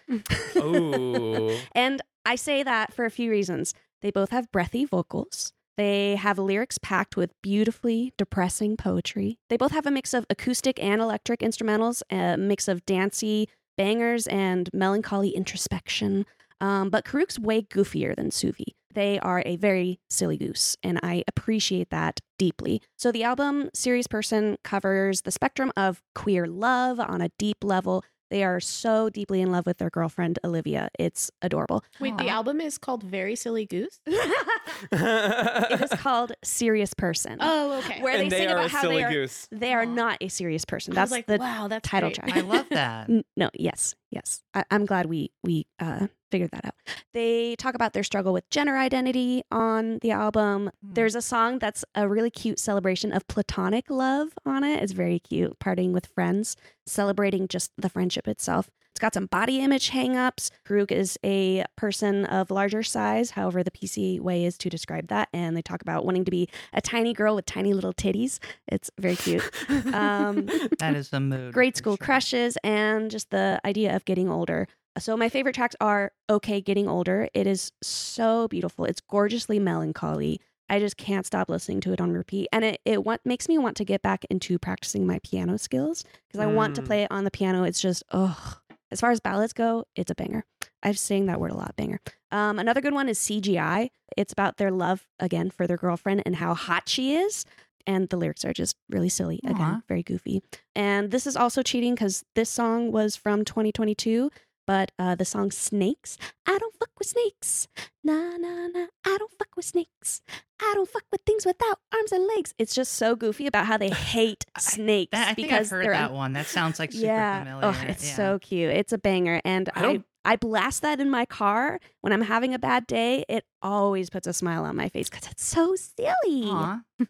[0.56, 3.72] Oh, and I say that for a few reasons.
[4.02, 5.54] They both have breathy vocals.
[5.78, 9.38] They have lyrics packed with beautifully depressing poetry.
[9.48, 14.26] They both have a mix of acoustic and electric instrumentals, a mix of dancey bangers
[14.26, 16.26] and melancholy introspection.
[16.60, 18.74] Um, but corook's way goofier than Suvi.
[18.98, 22.82] They are a very silly goose, and I appreciate that deeply.
[22.96, 28.02] So the album Serious Person covers the spectrum of queer love on a deep level.
[28.28, 30.88] They are so deeply in love with their girlfriend Olivia.
[30.98, 31.84] It's adorable.
[32.00, 34.00] Wait, the album is called Very Silly Goose.
[34.06, 37.36] it is called Serious Person.
[37.38, 38.02] Oh, okay.
[38.02, 39.48] Where and they they sing about a how silly they are goose.
[39.52, 39.94] they are Aw.
[39.94, 40.92] not a serious person.
[40.94, 42.16] I That's was like, the wow, that's title great.
[42.16, 42.36] track.
[42.36, 43.08] I love that.
[43.36, 44.42] No, yes, yes.
[44.54, 46.74] I, I'm glad we we uh, figured that out.
[47.14, 50.70] They talk about their struggle with gender identity on the album.
[50.84, 50.92] Hmm.
[50.94, 54.82] There's a song that's a really cute celebration of platonic love on it.
[54.82, 58.70] It's very cute, partying with friends, celebrating just the friendship itself.
[58.92, 60.50] It's got some body image hangups.
[60.64, 65.28] corook is a person of larger size, however, the PC way is to describe that.
[65.32, 68.40] And they talk about wanting to be a tiny girl with tiny little titties.
[68.66, 69.48] It's very cute.
[69.94, 70.46] Um,
[70.80, 71.52] That is the mood.
[71.54, 72.04] grade school sure.
[72.04, 74.66] crushes and just the idea of getting older.
[74.98, 77.28] So my favorite tracks are Okay Getting Older.
[77.34, 78.84] It is so beautiful.
[78.84, 80.40] It's gorgeously melancholy.
[80.70, 82.48] I just can't stop listening to it on repeat.
[82.52, 86.04] And it, it want, makes me want to get back into practicing my piano skills
[86.28, 86.86] because I want to Mm.
[86.86, 87.64] play it on the piano.
[87.64, 88.58] It's just, oh,
[88.90, 90.44] as far as ballads go, it's a banger.
[90.82, 92.00] I've saying that word a lot, banger.
[92.30, 93.90] Um, another good one is CGI.
[94.16, 97.44] It's about their love, again, for their girlfriend and how hot she is.
[97.86, 99.40] And the lyrics are just really silly.
[99.44, 99.80] Again, Aw.
[99.88, 100.42] very goofy.
[100.76, 104.30] And this is also cheating because this song was from 2022,
[104.68, 106.18] but uh, the song Snakes.
[106.46, 107.68] I don't fuck with snakes.
[108.04, 108.86] Nah, nah, nah.
[109.06, 110.20] I don't fuck with snakes.
[110.60, 112.52] I don't fuck with things without arms and legs.
[112.58, 115.94] It's just so goofy about how they hate snakes That, I think because I've heard
[115.94, 116.34] that one.
[116.34, 117.38] That sounds like super yeah.
[117.44, 117.66] familiar.
[117.66, 118.14] Oh, it's Yeah.
[118.16, 118.70] so cute.
[118.72, 119.40] It's a banger.
[119.44, 119.86] And I
[120.24, 123.24] I, I blast that in my car when I'm having a bad day.
[123.28, 126.52] It always puts a smile on my face because it's so silly.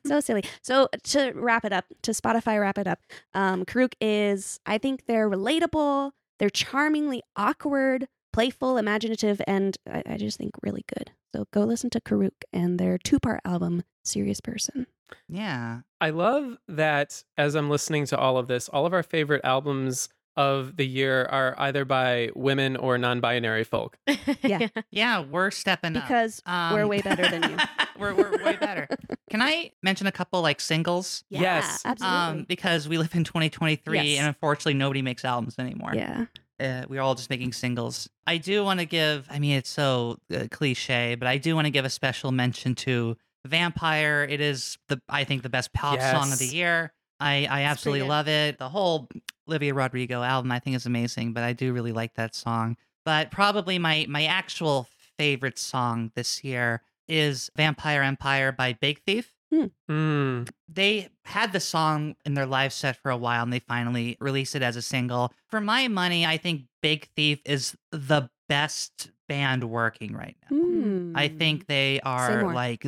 [0.06, 0.44] So silly.
[0.62, 3.00] So to wrap it up, to Spotify wrap it up,
[3.34, 6.12] um, corook is, I think they're relatable.
[6.38, 11.10] They're charmingly awkward, playful, imaginative, and I, I just think really good.
[11.34, 14.86] So go listen to corook and their two part album, Serious Person.
[15.28, 15.80] Yeah.
[16.00, 20.08] I love that as I'm listening to all of this, all of our favorite albums
[20.36, 23.98] of the year are either by women or non-binary folk.
[24.42, 24.68] Yeah.
[24.90, 26.04] Yeah, we're stepping up.
[26.04, 27.56] Because we're Um, way better than you.
[27.98, 28.86] we're, we're way better.
[29.30, 31.24] Can I mention a couple like singles?
[31.30, 31.82] Yeah, Yes.
[31.84, 32.18] absolutely.
[32.40, 34.18] Um, because we live in 2023 Yes.
[34.18, 35.92] and unfortunately nobody makes albums anymore.
[35.94, 36.26] yeah.
[36.60, 38.08] Uh, we're all just making singles.
[38.26, 41.66] I do want to give, I mean, it's so uh, cliche, but I do want
[41.66, 44.26] to give a special mention to Vampire.
[44.28, 46.92] It is the, I think, the best pop song of the year.
[47.20, 48.58] I, I absolutely love it.
[48.58, 49.08] The whole
[49.48, 52.76] Olivia Rodrigo album, I think, is amazing, but I do really like that song.
[53.04, 59.32] But probably my, my actual favorite song this year is Vampire Empire by Big Thief
[59.88, 60.46] Mm.
[60.68, 64.54] they had the song in their live set for a while and they finally released
[64.54, 65.32] it as a single.
[65.48, 70.56] For my money, I think Big Thief is the best band working right now.
[71.18, 71.38] I Mm.
[71.38, 72.86] think they are like,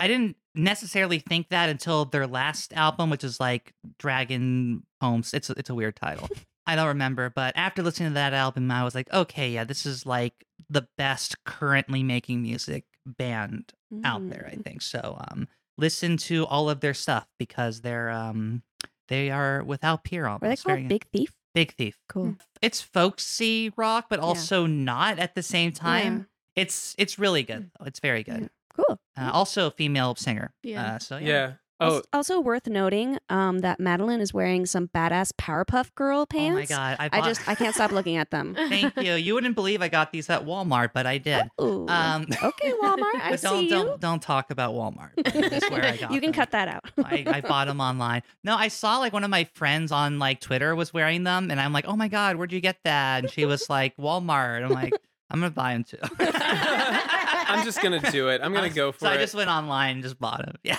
[0.00, 5.32] I didn't necessarily think that until their last album, which is like Dragon Homes.
[5.34, 6.28] It's, it's a weird title.
[6.66, 9.86] I don't remember, but after listening to that album, I was like, okay, yeah, this
[9.86, 10.34] is like
[10.68, 13.72] the best currently making music band
[14.04, 14.48] out there.
[14.50, 14.64] I Mm.
[14.64, 15.16] think so.
[15.30, 18.62] Um, listen to all of their stuff because they're um
[19.08, 20.42] they are without peer almost.
[20.42, 21.32] Were they called Very- Big Thief?
[21.54, 21.98] Big Thief.
[22.08, 22.36] Cool.
[22.60, 26.26] It's folksy rock, but also not at the same time.
[26.54, 27.70] It's it's really good.
[27.78, 27.86] though.
[27.86, 28.50] It's very good.
[28.74, 28.98] Cool.
[29.16, 30.52] Uh, also, female singer.
[30.62, 30.94] Yeah.
[30.94, 31.54] Uh, so yeah.
[31.80, 31.86] Yeah.
[31.86, 36.54] Also, Oh, also worth noting um, that Madeline is wearing some badass Powerpuff Girl pants.
[36.56, 36.96] Oh my god!
[36.98, 38.54] I, I just I can't stop looking at them.
[38.68, 39.14] Thank you.
[39.14, 41.44] You wouldn't believe I got these at Walmart, but I did.
[41.60, 41.86] Ooh.
[41.88, 43.14] Um, okay, Walmart.
[43.20, 45.10] I but don't see don't don't talk about Walmart.
[45.22, 46.32] That's where I got you can them.
[46.32, 46.84] cut that out.
[47.04, 48.22] I, I bought them online.
[48.42, 51.60] No, I saw like one of my friends on like Twitter was wearing them, and
[51.60, 53.24] I'm like, oh my god, where'd you get that?
[53.24, 54.64] And she was like, Walmart.
[54.64, 54.94] I'm like,
[55.30, 55.98] I'm gonna buy them too.
[56.20, 58.40] I'm just gonna do it.
[58.42, 59.00] I'm gonna go for it.
[59.00, 60.56] so I just went online and just bought them.
[60.62, 60.78] Yeah.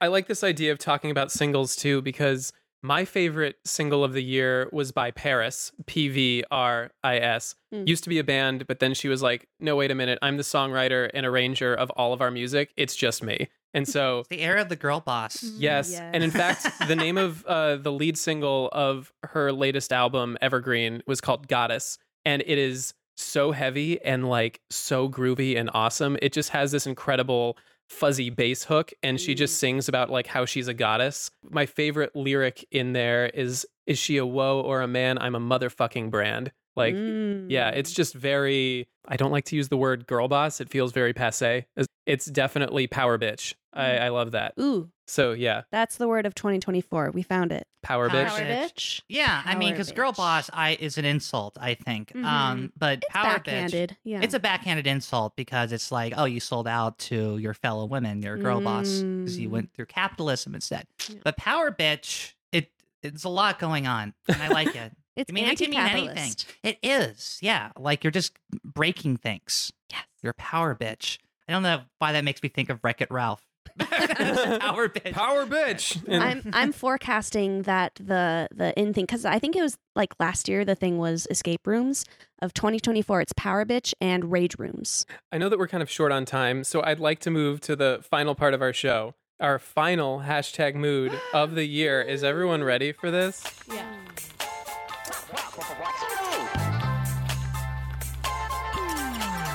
[0.00, 4.22] I like this idea of talking about singles too because my favorite single of the
[4.22, 7.54] year was by PVRIS, P V R I S.
[7.74, 7.88] Mm.
[7.88, 10.18] Used to be a band, but then she was like, "No, wait a minute.
[10.22, 12.72] I'm the songwriter and arranger of all of our music.
[12.76, 15.42] It's just me." And so, the era of the girl boss.
[15.42, 20.38] yes, and in fact, the name of uh, the lead single of her latest album,
[20.40, 26.16] Evergreen, was called Goddess, and it is so heavy and like so groovy and awesome.
[26.22, 29.58] It just has this incredible fuzzy bass hook and she just mm.
[29.58, 31.30] sings about like how she's a goddess.
[31.48, 35.18] My favorite lyric in there is is she a woe or a man?
[35.18, 36.52] I'm a motherfucking brand.
[36.76, 37.96] Like yeah, it's mm.
[37.96, 40.60] just very I don't like to use the word girl boss.
[40.60, 41.66] It feels very passe.
[41.76, 43.54] It's- It's definitely power bitch.
[43.78, 44.54] I, I love that.
[44.60, 47.12] Ooh, So yeah, that's the word of 2024.
[47.12, 47.66] We found it.
[47.82, 48.28] power, Power bitch.
[48.28, 48.72] Power bitch.
[48.74, 49.00] bitch.
[49.08, 50.16] Yeah, I mean, Power because girl bitch.
[50.16, 51.56] boss, I is an insult.
[51.60, 52.12] I think.
[52.12, 52.24] Mhm.
[52.24, 53.44] Um, but It's power bitch.
[53.44, 53.96] backhanded.
[54.04, 54.20] Yeah.
[54.22, 58.20] It's a backhanded insult because it's like, oh, you sold out to your fellow women,
[58.22, 59.52] your girl boss, because you Mm.
[59.52, 60.86] went through capitalism instead.
[61.08, 61.16] Yeah.
[61.24, 62.70] But power bitch, it
[63.02, 64.92] it's a lot going on, and I like it.
[65.18, 66.08] It's I mean, it can mean anything.
[66.10, 66.46] anti-capitalist.
[66.62, 67.72] It is, yeah.
[67.76, 69.72] Like you're just breaking things.
[69.90, 70.04] Yes.
[70.22, 71.18] You're a power bitch.
[71.48, 73.42] I don't know why that makes me think of Wreck It Ralph.
[74.60, 75.12] power bitch.
[75.12, 76.02] Power bitch.
[76.08, 80.14] And- I'm I'm forecasting that the the in thing because I think it was like
[80.18, 82.04] last year the thing was escape rooms
[82.40, 85.06] of 2024 it's power bitch and rage rooms.
[85.32, 87.76] I know that we're kind of short on time, so I'd like to move to
[87.76, 89.14] the final part of our show.
[89.40, 92.02] Our final hashtag mood of the year.
[92.02, 93.44] Is everyone ready for this?
[93.72, 93.84] Yeah.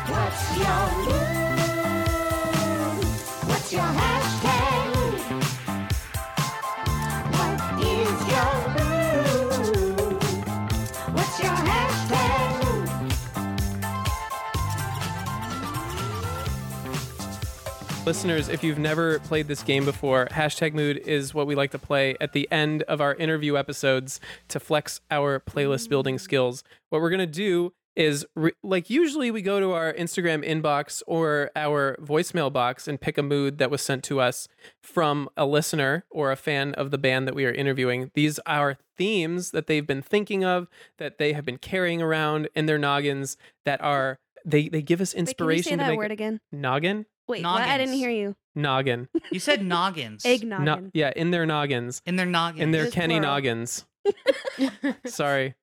[0.07, 1.32] What's your mood?
[18.05, 21.79] Listeners, if you've never played this game before, hashtag mood is what we like to
[21.79, 26.65] play at the end of our interview episodes to flex our playlist building skills.
[26.89, 31.01] What we're going to do is, re- like, usually we go to our Instagram inbox
[31.07, 34.49] or our voicemail box and pick a mood that was sent to us
[34.81, 38.11] from a listener or a fan of the band that we are interviewing.
[38.15, 42.65] These are themes that they've been thinking of, that they have been carrying around in
[42.65, 44.19] their noggins, that are.
[44.45, 46.41] They, they give us Wait, can you inspiration say to that make word again?
[46.51, 47.61] noggin Wait, what?
[47.61, 48.35] I didn't hear you.
[48.55, 50.25] noggin You said noggins.
[50.25, 52.01] Egg no, yeah, in their noggins.
[52.05, 52.61] in their noggins.
[52.61, 53.29] In their It's Kenny plural.
[53.35, 53.85] noggins.
[55.05, 55.55] Sorry.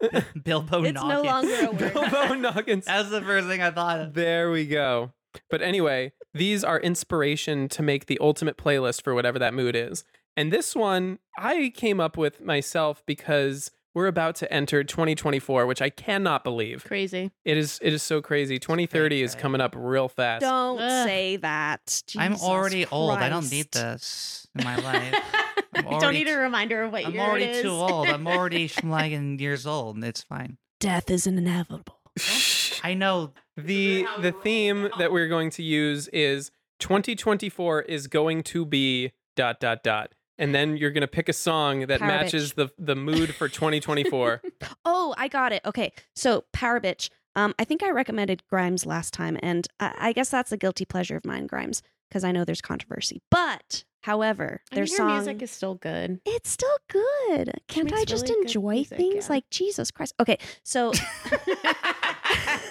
[0.42, 0.94] Bilbo It's noggins.
[0.94, 1.92] no longer a word.
[1.94, 2.86] Bilbo noggins.
[2.86, 4.14] That was the first thing I thought of.
[4.14, 5.12] There we go.
[5.50, 10.04] But anyway, these are inspiration to make the ultimate playlist for whatever that mood is.
[10.36, 15.80] And this one I came up with myself because we're about to enter 2024, which
[15.80, 16.84] I cannot believe.
[16.84, 17.30] Crazy.
[17.44, 18.58] It is it is so crazy.
[18.58, 20.40] 2030 is coming up real fast.
[20.42, 21.06] Don't Ugh.
[21.06, 22.02] say that.
[22.18, 23.18] I'm Jesus already old.
[23.18, 25.14] I don't need this in my life.
[25.76, 27.62] I'm I don't need a reminder of what I'm year already it is.
[27.62, 28.08] too old.
[28.08, 30.02] I'm already schmlagging years old.
[30.04, 30.58] It's fine.
[30.80, 31.98] Death is inevitable.
[32.82, 33.32] I know.
[33.56, 39.58] the the theme that we're going to use is 2024 is going to be dot
[39.60, 42.94] dot dot and then you're going to pick a song that Power matches the the
[42.96, 44.42] mood for 2024
[44.84, 45.62] Oh, I got it.
[45.64, 45.92] Okay.
[46.14, 47.10] So, Power Bitch.
[47.36, 50.84] Um, I think I recommended Grimes last time, and I, I guess that's a guilty
[50.84, 53.22] pleasure of mine, Grimes, because I know there's controversy.
[53.28, 56.20] But, however, I their mean, song music is still good.
[56.24, 57.50] it's still good.
[57.66, 59.14] Can't I just really enjoy music, things?
[59.26, 59.34] yeah.
[59.34, 60.14] Like Jesus Christ.
[60.20, 60.92] Okay, so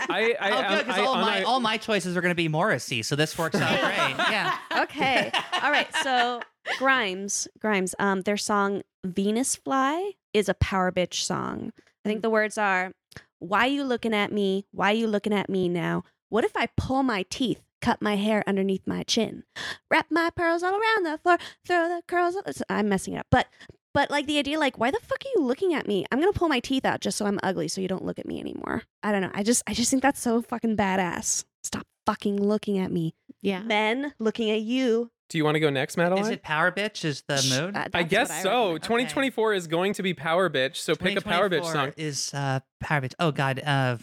[0.10, 2.36] i i, oh, good, I- all on my I- all my choices are going to
[2.36, 4.16] be Morrissey, so this works out great.
[4.32, 4.58] Yeah.
[4.84, 5.88] okay, all right.
[6.04, 6.42] So
[6.78, 7.96] Grimes, Grimes.
[8.00, 11.72] Um, their song "Venus Fly" is a Power Bitch song.
[12.06, 12.94] I think the words are,
[13.40, 14.66] "Why you looking at me?
[14.72, 16.04] Why you looking at me now?
[16.30, 19.44] What if I pull my teeth?" Cut my hair underneath my chin,
[19.92, 21.38] wrap my pearls all around the floor,
[21.68, 22.38] throw the curls.
[22.38, 22.48] Up.
[22.70, 23.48] I'm messing it up, but
[23.94, 26.06] but like the idea, like, why the fuck are you looking at me?
[26.10, 28.26] I'm gonna pull my teeth out just so I'm ugly, so you don't look at
[28.26, 28.84] me anymore.
[29.04, 29.32] I don't know.
[29.34, 31.44] I just I just think that's so fucking badass.
[31.64, 33.16] Stop fucking looking at me.
[33.42, 33.64] Yeah.
[33.64, 36.24] Men looking at you Do you want to go next, Madeline?
[36.26, 37.04] Is it Power Bitch?
[37.06, 37.76] Is the mood?
[37.76, 38.50] Uh, I guess what so.
[38.74, 38.84] recommend.
[38.84, 41.94] 2024 is going to be Power Bitch, so pick a Power Bitch song.
[41.98, 43.14] Is uh, Power Bitch?
[43.20, 43.98] Oh God, uh,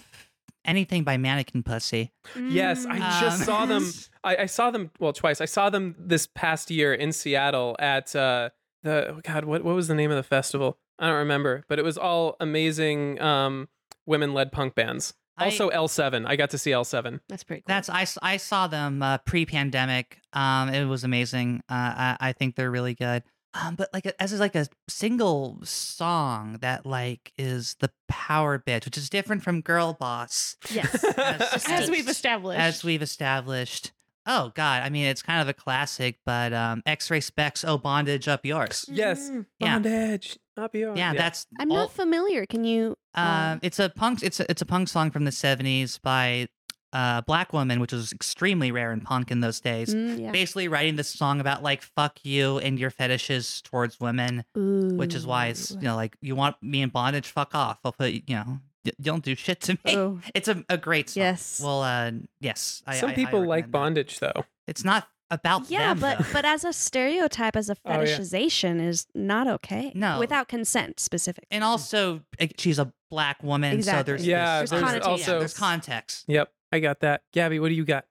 [0.64, 2.12] anything by Mannequin Pussy.
[2.36, 3.20] Yes, I Mm.
[3.20, 3.92] just Um, saw them.
[4.24, 5.40] I, I saw them well twice.
[5.40, 8.50] I saw them this past year in Seattle at uh,
[8.82, 9.44] the oh God.
[9.44, 10.78] What what was the name of the festival?
[10.98, 13.68] I don't remember, but it was all amazing um,
[14.06, 15.14] women-led punk bands.
[15.40, 16.26] I- Also L7.
[16.26, 17.20] I got to see L7.
[17.28, 17.66] That's pretty cool.
[17.74, 20.18] That's I, I saw them uh, pre-pandemic.
[20.32, 21.62] Um, it was amazing.
[21.68, 23.22] Uh, I, I think they're really good.
[23.52, 28.84] Um, but like as is like a single song that like is the power bitch,
[28.84, 31.02] which is different from girl boss, yes.
[31.18, 32.60] as, As we've established.
[32.60, 33.90] as we've established.
[34.26, 38.28] Oh God, I mean it's kind of a classic, but um, X-Ray Spex, oh bondage,
[38.28, 38.84] up yours.
[38.88, 39.30] Yes.
[39.58, 39.72] Yeah.
[39.74, 40.38] bondage.
[40.60, 40.96] Up yours.
[40.98, 42.46] Yeah, that's I'm all- not familiar.
[42.46, 42.96] Can you?
[43.14, 44.22] uh, Um, it's a punk.
[44.22, 46.48] It's a, it's a punk song from the '70s by
[46.92, 49.94] a black woman, which was extremely rare in punk in those days.
[49.94, 50.30] mm, yeah.
[50.32, 55.26] Basically, writing this song about like "fuck you" and your fetishes towards women, which is
[55.26, 57.78] why it's you know like you want me in bondage, fuck off.
[57.84, 58.44] I'll put you know
[58.84, 59.96] y- you don't do shit to me.
[59.96, 60.20] Oh.
[60.34, 61.20] It's a, a great song.
[61.22, 61.60] Yes.
[61.62, 62.82] Well, uh, yes.
[62.86, 63.78] I, Some I people highly like recommend that.
[64.06, 64.44] bondage though.
[64.66, 66.00] It's not about Yeah, them.
[66.00, 66.32] but though.
[66.32, 68.04] but as a stereotype, as a Oh, yeah.
[68.18, 69.92] fetishization, is not okay.
[69.94, 70.18] No.
[70.18, 71.48] without consent, specifically.
[71.50, 74.02] and also uh, she's a black woman, so Exactly.
[74.12, 75.06] there's Yeah, There's there's connotation.
[75.08, 76.24] yeah, also there's context.
[76.28, 77.22] Yep, I got that.
[77.32, 78.04] Gabby, what do you got?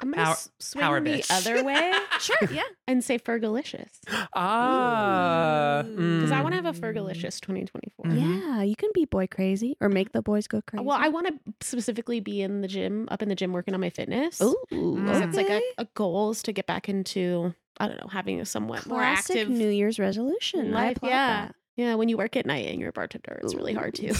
[0.00, 1.30] I'm gonna Power- s- swing power the bitch.
[1.30, 2.62] other way sure, yeah.
[2.86, 3.88] and say Fergalicious.
[4.34, 6.64] Ah, Because I want to mm.
[6.64, 8.06] have a Fergalicious 2024.
[8.06, 8.20] Mhm.
[8.56, 10.84] Yeah, you can be boy crazy or make the boys go crazy.
[10.84, 11.34] Well, I want to
[11.66, 14.40] specifically be in the gym, up in the gym, working on my fitness.
[14.40, 15.64] Ooh, Because it's like a, okay.
[15.78, 19.36] a goal is to get back into, I don't know, having a somewhat more classic
[19.36, 20.74] active New Year's resolution.
[20.74, 20.96] I life.
[20.96, 21.26] applaud Yeah.
[21.46, 21.54] that.
[21.76, 21.94] Yeah.
[21.94, 24.14] When you work at night and you're a bartender, it's really hard to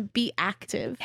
[0.14, 0.98] be active.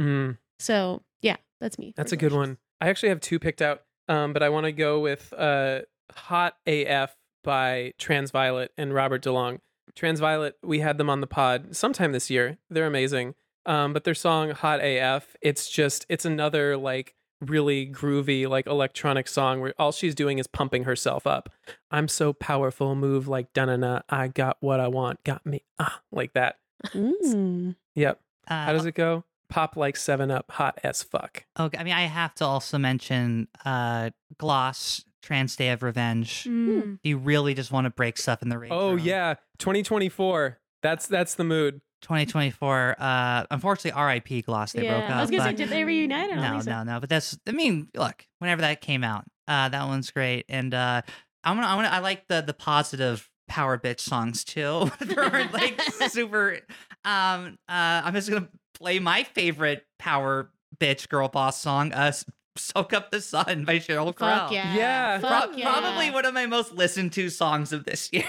[0.00, 0.38] Mm.
[0.58, 1.92] So, yeah, that's me.
[1.96, 2.56] That's a good one.
[2.80, 5.80] I actually have two picked out, um, but I want to go with uh,
[6.12, 9.60] "Hot AF" by Transviolet and Robert DeLong.
[9.96, 12.58] Transviolet, we had them on the pod sometime this year.
[12.70, 13.34] They're amazing.
[13.66, 19.28] Um, but their song "Hot AF," it's just it's another like really groovy like electronic
[19.28, 21.50] song where all she's doing is pumping herself up.
[21.90, 24.00] I'm so powerful, move like da na na.
[24.08, 26.56] I got what I want, got me ah like that.
[26.88, 27.76] Mm.
[27.94, 28.20] Yep.
[28.48, 29.24] Uh, How does it go?
[29.54, 31.44] Pop like Seven Up, hot as fuck.
[31.56, 36.42] Okay, I mean, I have to also mention uh, Gloss, Trans Day of Revenge.
[36.42, 36.98] Mm.
[37.04, 38.98] You really just want to break stuff in the rage Oh room.
[38.98, 40.58] yeah, 2024.
[40.82, 41.80] That's that's the mood.
[42.02, 42.96] 2024.
[42.98, 44.42] Uh, unfortunately, R.I.P.
[44.42, 44.72] Gloss.
[44.72, 44.98] They yeah.
[44.98, 45.16] broke up.
[45.18, 46.32] I was going to say, did they reunite?
[46.32, 46.98] I no, think no, no.
[46.98, 47.38] But that's.
[47.46, 48.26] I mean, look.
[48.40, 50.46] Whenever that came out, uh, that one's great.
[50.48, 51.02] And uh,
[51.44, 51.68] I'm gonna.
[51.68, 51.86] I want.
[51.86, 54.90] to I like the the positive power bitch songs too.
[55.00, 56.58] They're like super.
[57.04, 57.56] Um.
[57.68, 58.02] Uh.
[58.04, 61.92] I'm just gonna play my favorite power bitch girl boss song.
[61.92, 62.12] Uh.
[62.56, 64.28] Soak up the sun by Sheryl Crow.
[64.28, 64.76] Fuck yeah.
[64.76, 65.18] Yeah.
[65.18, 65.72] Pro- yeah.
[65.72, 68.28] Probably one of my most listened to songs of this year.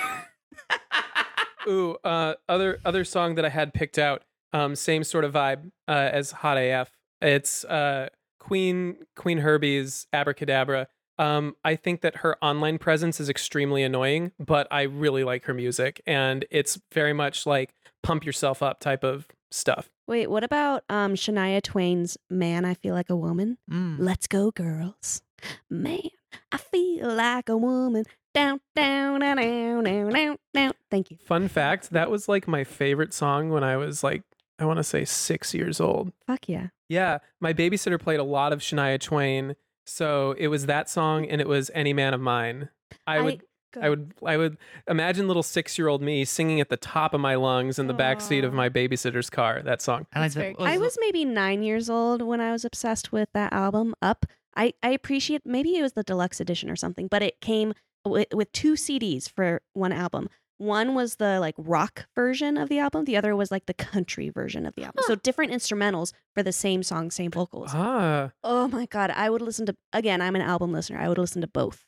[1.67, 4.23] Ooh, uh, other other song that I had picked out,
[4.53, 6.91] um, same sort of vibe uh, as Hot AF.
[7.21, 8.09] It's uh,
[8.41, 10.87] Qveen Qveen Herby's Abracadabra.
[11.17, 15.53] Um, I think that her online presence is extremely annoying, but I really like her
[15.53, 17.73] music, and it's very much like
[18.03, 19.89] pump yourself up type of stuff.
[20.07, 23.57] Wait, what about um Shania Twain's "Man, I Feel Like a Woman"?
[23.69, 23.97] Mm.
[23.99, 25.21] Let's go, girls.
[25.69, 26.09] Man,
[26.51, 28.05] I feel like a woman.
[28.33, 30.71] Down, down, down, down, down, down, down.
[30.91, 31.17] Thank you.
[31.25, 34.23] Fun fact: that was like my favorite song when I was like,
[34.59, 36.11] I want to say six years old.
[36.27, 36.67] Fuck yeah.
[36.87, 41.41] Yeah, my babysitter played a lot of Shania Twain, so it was that song and
[41.41, 42.69] it was "Any Man of Mine."
[43.07, 43.43] I would,
[43.75, 44.57] go I would, I would
[44.87, 48.43] imagine little six-year-old me singing at the top of my lungs in the back seat
[48.43, 49.61] of my babysitter's car.
[49.63, 50.07] That song.
[50.13, 53.11] I like That's the- what I was maybe nine years old when I was obsessed
[53.11, 54.25] with that album, Up.
[54.57, 57.73] I, I appreciate maybe it was the deluxe edition or something, but it came
[58.05, 60.29] with, with two CDs for one album.
[60.57, 64.29] One was the like rock version of the album, the other was like the country
[64.29, 65.03] version of the album.
[65.05, 67.71] So different instrumentals for the same song, same vocals.
[67.73, 70.97] Ah, Oh my god, I would listen to again, I'm an album listener.
[70.99, 71.83] I would listen to both.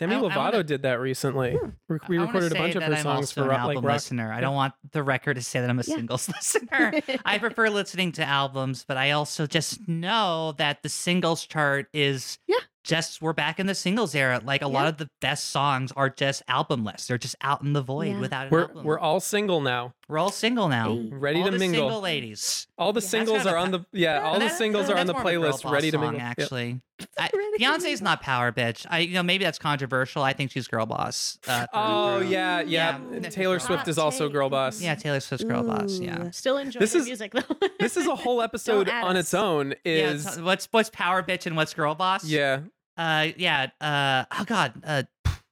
[0.00, 1.56] Demi Lovato wanna- did that recently.
[1.56, 1.96] Hmm.
[2.08, 3.94] We recorded a bunch of her I'm songs for rock, album like rock.
[3.94, 4.32] listener.
[4.32, 5.94] I don't want the record to say that I'm a Yeah.
[5.96, 6.92] singles listener.
[7.24, 12.38] I prefer listening to albums, but I also just know that the singles chart is
[12.48, 12.56] Yeah.
[12.82, 14.40] just we're back in the singles era.
[14.42, 17.06] Like a lot of the best songs are just albumless.
[17.06, 18.20] They're just out in the void Yeah.
[18.20, 18.84] without an We're album.
[18.84, 20.92] we're all single now, We're all single now.
[20.94, 21.08] Hey.
[21.12, 21.82] ready all to the mingle.
[21.88, 22.66] single ladies.
[22.76, 23.06] All the Yeah.
[23.08, 24.20] Singles are on the yeah.
[24.22, 26.10] All the singles are on the that's more of a girl playlist, ready to song,
[26.12, 26.20] mingle.
[26.20, 26.80] Actually,
[27.18, 27.28] I,
[27.60, 28.86] Beyonce's not power bitch.
[28.90, 30.22] I you know maybe that's controversial.
[30.22, 31.38] I think she's girl boss.
[31.46, 32.98] Uh, Oh yeah, yeah.
[33.12, 33.28] Yeah.
[33.30, 34.80] Taylor Swift is also girl boss.
[34.80, 34.94] yeah.
[34.96, 35.98] Taylor Swift's girl boss.
[36.00, 36.30] Yeah.
[36.30, 37.56] Still enjoy This the is- music though.
[37.78, 39.20] This is a whole episode on us.
[39.26, 39.74] its own.
[39.84, 42.24] Yeah, Is t- what's what's power bitch and what's girl boss?
[42.24, 42.60] yeah.
[42.96, 43.68] Uh, yeah.
[43.80, 44.72] Uh, oh God.
[44.84, 45.04] Uh,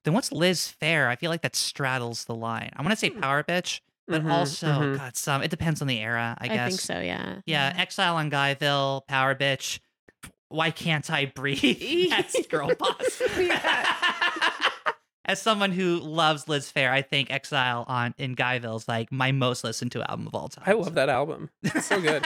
[0.05, 1.07] then what's Liz Phair?
[1.09, 2.71] I feel like that straddles the line.
[2.77, 3.21] I want to say Hmm.
[3.21, 4.97] Power Bitch, but Mhm, also mhm.
[4.97, 5.43] God, some.
[5.43, 6.59] It depends on the era, I I, guess.
[6.61, 7.01] I think so.
[7.01, 7.41] Yeah.
[7.47, 9.79] Yeah, Exile on Guyville, Power Bitch.
[10.49, 12.09] Why can't I breathe?
[12.11, 13.23] That's girl boss.
[15.25, 19.31] As someone who loves Liz Phair, I think Exile on in Guyville is like my
[19.31, 20.65] most listened to album of all time.
[20.67, 21.51] I love that album.
[21.63, 22.25] It's so good.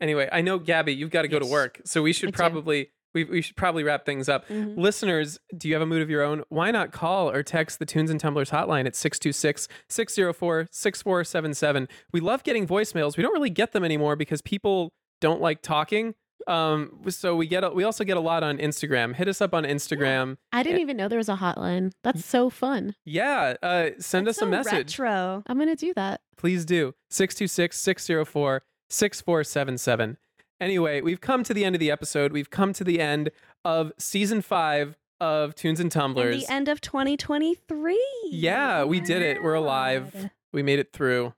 [0.00, 2.36] anyway, I know Gabby, you've got to go to work, so we should too.
[2.36, 4.46] probably we, we should probably wrap things up.
[4.48, 4.76] Mhm.
[4.76, 6.42] Listeners, do you have a mood of your own?
[6.48, 11.88] Why not call or text the Tunes and Tumblers hotline at 626 604 6477?
[12.12, 13.16] We love getting voicemails.
[13.16, 16.14] We don't really get them anymore because people don't like talking.
[16.46, 19.14] Um, so we get a, we also get a lot on Instagram.
[19.14, 20.36] Hit us up on Instagram.
[20.52, 21.92] I didn't even know there was a hotline.
[22.02, 22.94] That's so fun.
[23.06, 24.98] Yeah, uh, send That's us a so message.
[24.98, 25.42] Retro.
[25.46, 26.20] I'm gonna do that.
[26.36, 30.18] please do 626 604 6477
[30.60, 32.32] anyway we've come to the end of the episode.
[32.32, 33.30] We've come to the end
[33.64, 36.44] of season five of tunes and And tumblers.
[36.46, 37.98] the end of 2023.
[38.30, 39.42] yeah we did it.
[39.42, 40.30] We're alive.
[40.52, 41.34] We made it through.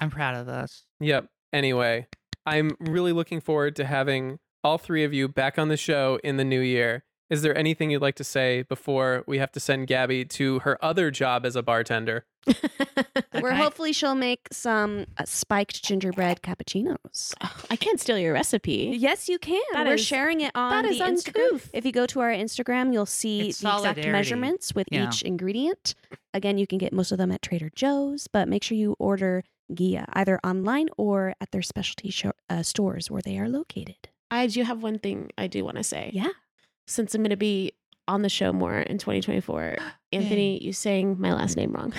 [0.00, 0.84] I'm proud of us.
[1.00, 1.26] yep.
[1.52, 2.06] Anyway
[2.46, 6.38] i'm really looking forward to having all three of you back on the show in
[6.38, 9.86] the new year is there anything you'd like to say before we have to send
[9.86, 12.24] gabby to her other job as a bartender
[13.32, 13.56] Where Okay.
[13.56, 17.34] hopefully she'll make some uh, spiked gingerbread cappuccinos.
[17.70, 18.94] I can't steal your recipe.
[18.96, 19.60] Yes, you can.
[19.74, 21.44] That We're is- sharing it on that is the Instagram.
[21.52, 21.70] uncouth.
[21.74, 24.12] If you go to our Instagram, you'll see It's the exact solidarity.
[24.12, 25.08] measurements with Yeah.
[25.08, 25.94] each ingredient.
[26.32, 29.44] Again, you can get most of them at Trader Joe's, but make sure you order
[29.70, 34.08] Ghia either online or at their specialty sho- uh, stores where they are located.
[34.30, 36.10] I do have one thing I do want to say.
[36.14, 36.28] Yeah.
[36.88, 37.72] Since I'm gonna be
[38.08, 39.76] on the show more in 2024,
[40.12, 41.92] Anthony, you saying my last name wrong.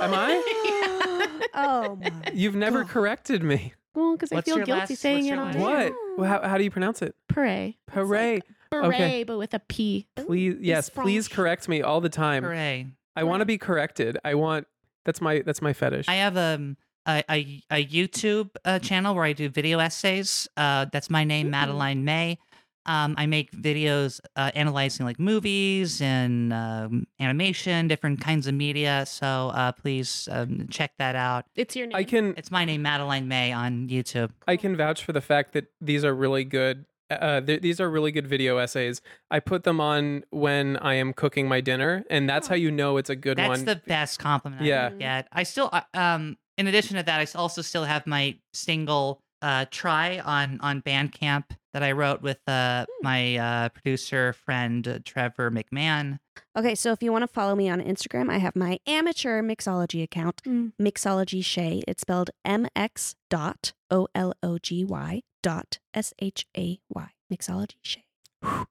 [0.00, 1.38] Am I?
[1.54, 2.10] oh my.
[2.32, 2.90] you've never God.
[2.90, 5.46] corrected me well, because I What's feel your guilty last- saying what's it your on
[5.46, 5.90] last air.
[5.90, 7.74] what well, how, how do you pronounce it Pare.
[7.90, 8.40] hooray
[8.72, 9.22] Beret, Okay.
[9.24, 10.08] but with a P.
[10.16, 12.42] Please, yes, please correct me all the time.
[12.42, 12.88] Hooray!
[13.14, 14.18] I want to be corrected.
[14.24, 14.66] I want
[15.04, 16.08] that's my that's my fetish.
[16.08, 16.76] I have um,
[17.06, 20.48] a a, a YouTube uh, channel where I do video essays.
[20.56, 22.38] Uh, that's my name, Madeline May.
[22.86, 29.04] Um, I make videos uh, analyzing like movies and um, animation, different kinds of media.
[29.06, 31.46] So uh, please um, check that out.
[31.54, 31.96] It's your name.
[31.96, 34.30] I can It's my name, Madeline May, on YouTube.
[34.46, 36.84] I can vouch for the fact that these are really good.
[37.10, 39.00] Uh, th- these are really good video essays.
[39.30, 42.96] I put them on when I am cooking my dinner, and that's how you know
[42.96, 43.64] it's a good That's one.
[43.64, 44.90] That's the best compliment Yeah.
[44.92, 45.28] I get.
[45.30, 49.66] I still, uh, um, in addition to that, I also still have my single uh,
[49.70, 51.44] "Try" on on Bandcamp
[51.74, 56.20] that I wrote with uh, my uh, producer friend uh, Trevor McMahon.
[56.56, 60.02] Okay, so if you want to follow me on Instagram, I have my amateur mixology
[60.02, 60.72] account, Mm.
[60.80, 61.82] Mxology Shay.
[61.86, 67.08] It's spelled M X dot O L O G Y dot S H A Y.
[67.32, 68.04] Mxology Shay.
[68.44, 68.66] are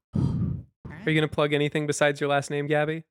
[1.05, 3.03] you gonna plug anything besides your last name, Gabby?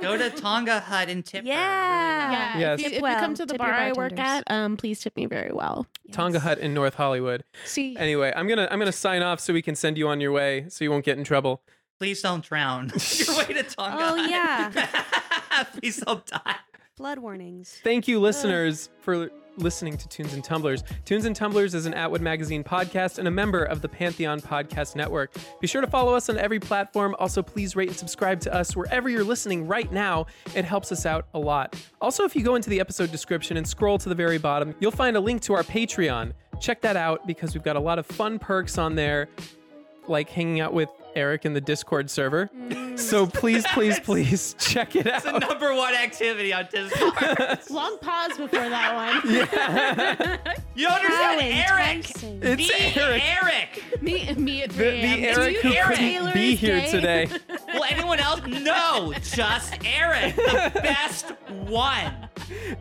[0.00, 1.46] Go to Tonga Hut in Tipper.
[1.46, 2.32] Yeah.
[2.32, 2.58] Yeah.
[2.58, 2.80] Yes.
[2.80, 5.26] If, you, if you come to the bar I work at, um, please tip me
[5.26, 5.86] very well.
[6.12, 7.44] Tonga Hut in North Hollywood.
[7.64, 10.32] See, Anyway, I'm gonna I'm gonna sign off so we can send you on your
[10.32, 11.62] way, so you won't get in trouble.
[11.98, 12.90] Please don't drown.
[13.26, 13.96] Your way to Tonga.
[14.00, 14.30] Oh, Hut.
[14.30, 15.64] yeah.
[15.78, 16.56] Please don't die.
[16.96, 17.80] Flood warnings.
[17.84, 20.84] Thank you, listeners, for listening to Tunes and Tumblers.
[21.04, 24.96] Tunes and Tumblers is an Atwood Magazine podcast and a member of the Pantheon Podcast
[24.96, 25.34] Network.
[25.60, 27.14] Be sure to follow us on every platform.
[27.18, 30.26] Also, please rate and subscribe to us wherever you're listening right now.
[30.54, 31.76] It helps us out a lot.
[32.00, 34.90] Also, if you go into the episode description and scroll to the very bottom, you'll
[34.90, 36.32] find a link to our Patreon.
[36.60, 39.28] Check that out because we've got a lot of fun perks on there,
[40.06, 42.50] like hanging out with Eric in the Discord server.
[42.56, 42.98] Mm.
[42.98, 45.16] So please, please, please check it out.
[45.16, 45.40] It's the out.
[45.48, 47.58] number one activity on Discord.
[47.70, 49.30] long pause before that one.
[50.74, 51.96] you don't How understand, Eric.
[51.96, 52.40] enticing.
[52.42, 53.22] It's the Eric.
[53.42, 54.02] Eric.
[54.02, 55.24] me, me at The, 3 the a.m.
[55.38, 55.86] Eric who Eric.
[55.88, 56.90] couldn't Taylor be is here gay.
[56.90, 57.28] today.
[57.74, 58.40] Will anyone else?
[58.46, 61.30] No, just Eric, the best
[61.68, 62.28] one.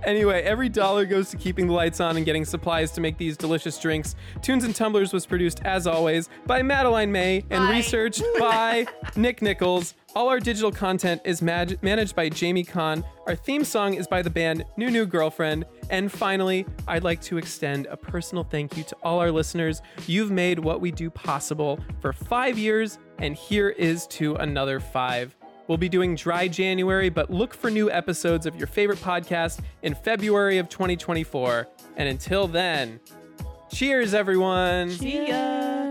[0.05, 3.37] Anyway, every dollar goes to keeping the lights on and getting supplies to make these
[3.37, 4.15] delicious drinks.
[4.41, 7.71] Tunes and Tumblers was produced, as always, by Madeline May and Bye.
[7.77, 9.93] researched by Nick Nichols.
[10.15, 13.03] All our digital content is mag- managed by Jamie Kahn.
[13.27, 15.65] Our theme song is by the band New New Girlfriend.
[15.89, 19.81] And finally, I'd like to extend a personal thank you to all our listeners.
[20.07, 25.35] You've made what we do possible for five years, and here is to another five.
[25.67, 29.95] We'll be doing dry January, but look for new episodes of your favorite podcast in
[29.95, 31.67] February of 2024.
[31.95, 32.99] And until then,
[33.71, 34.91] cheers, everyone.
[34.97, 35.90] Cheers.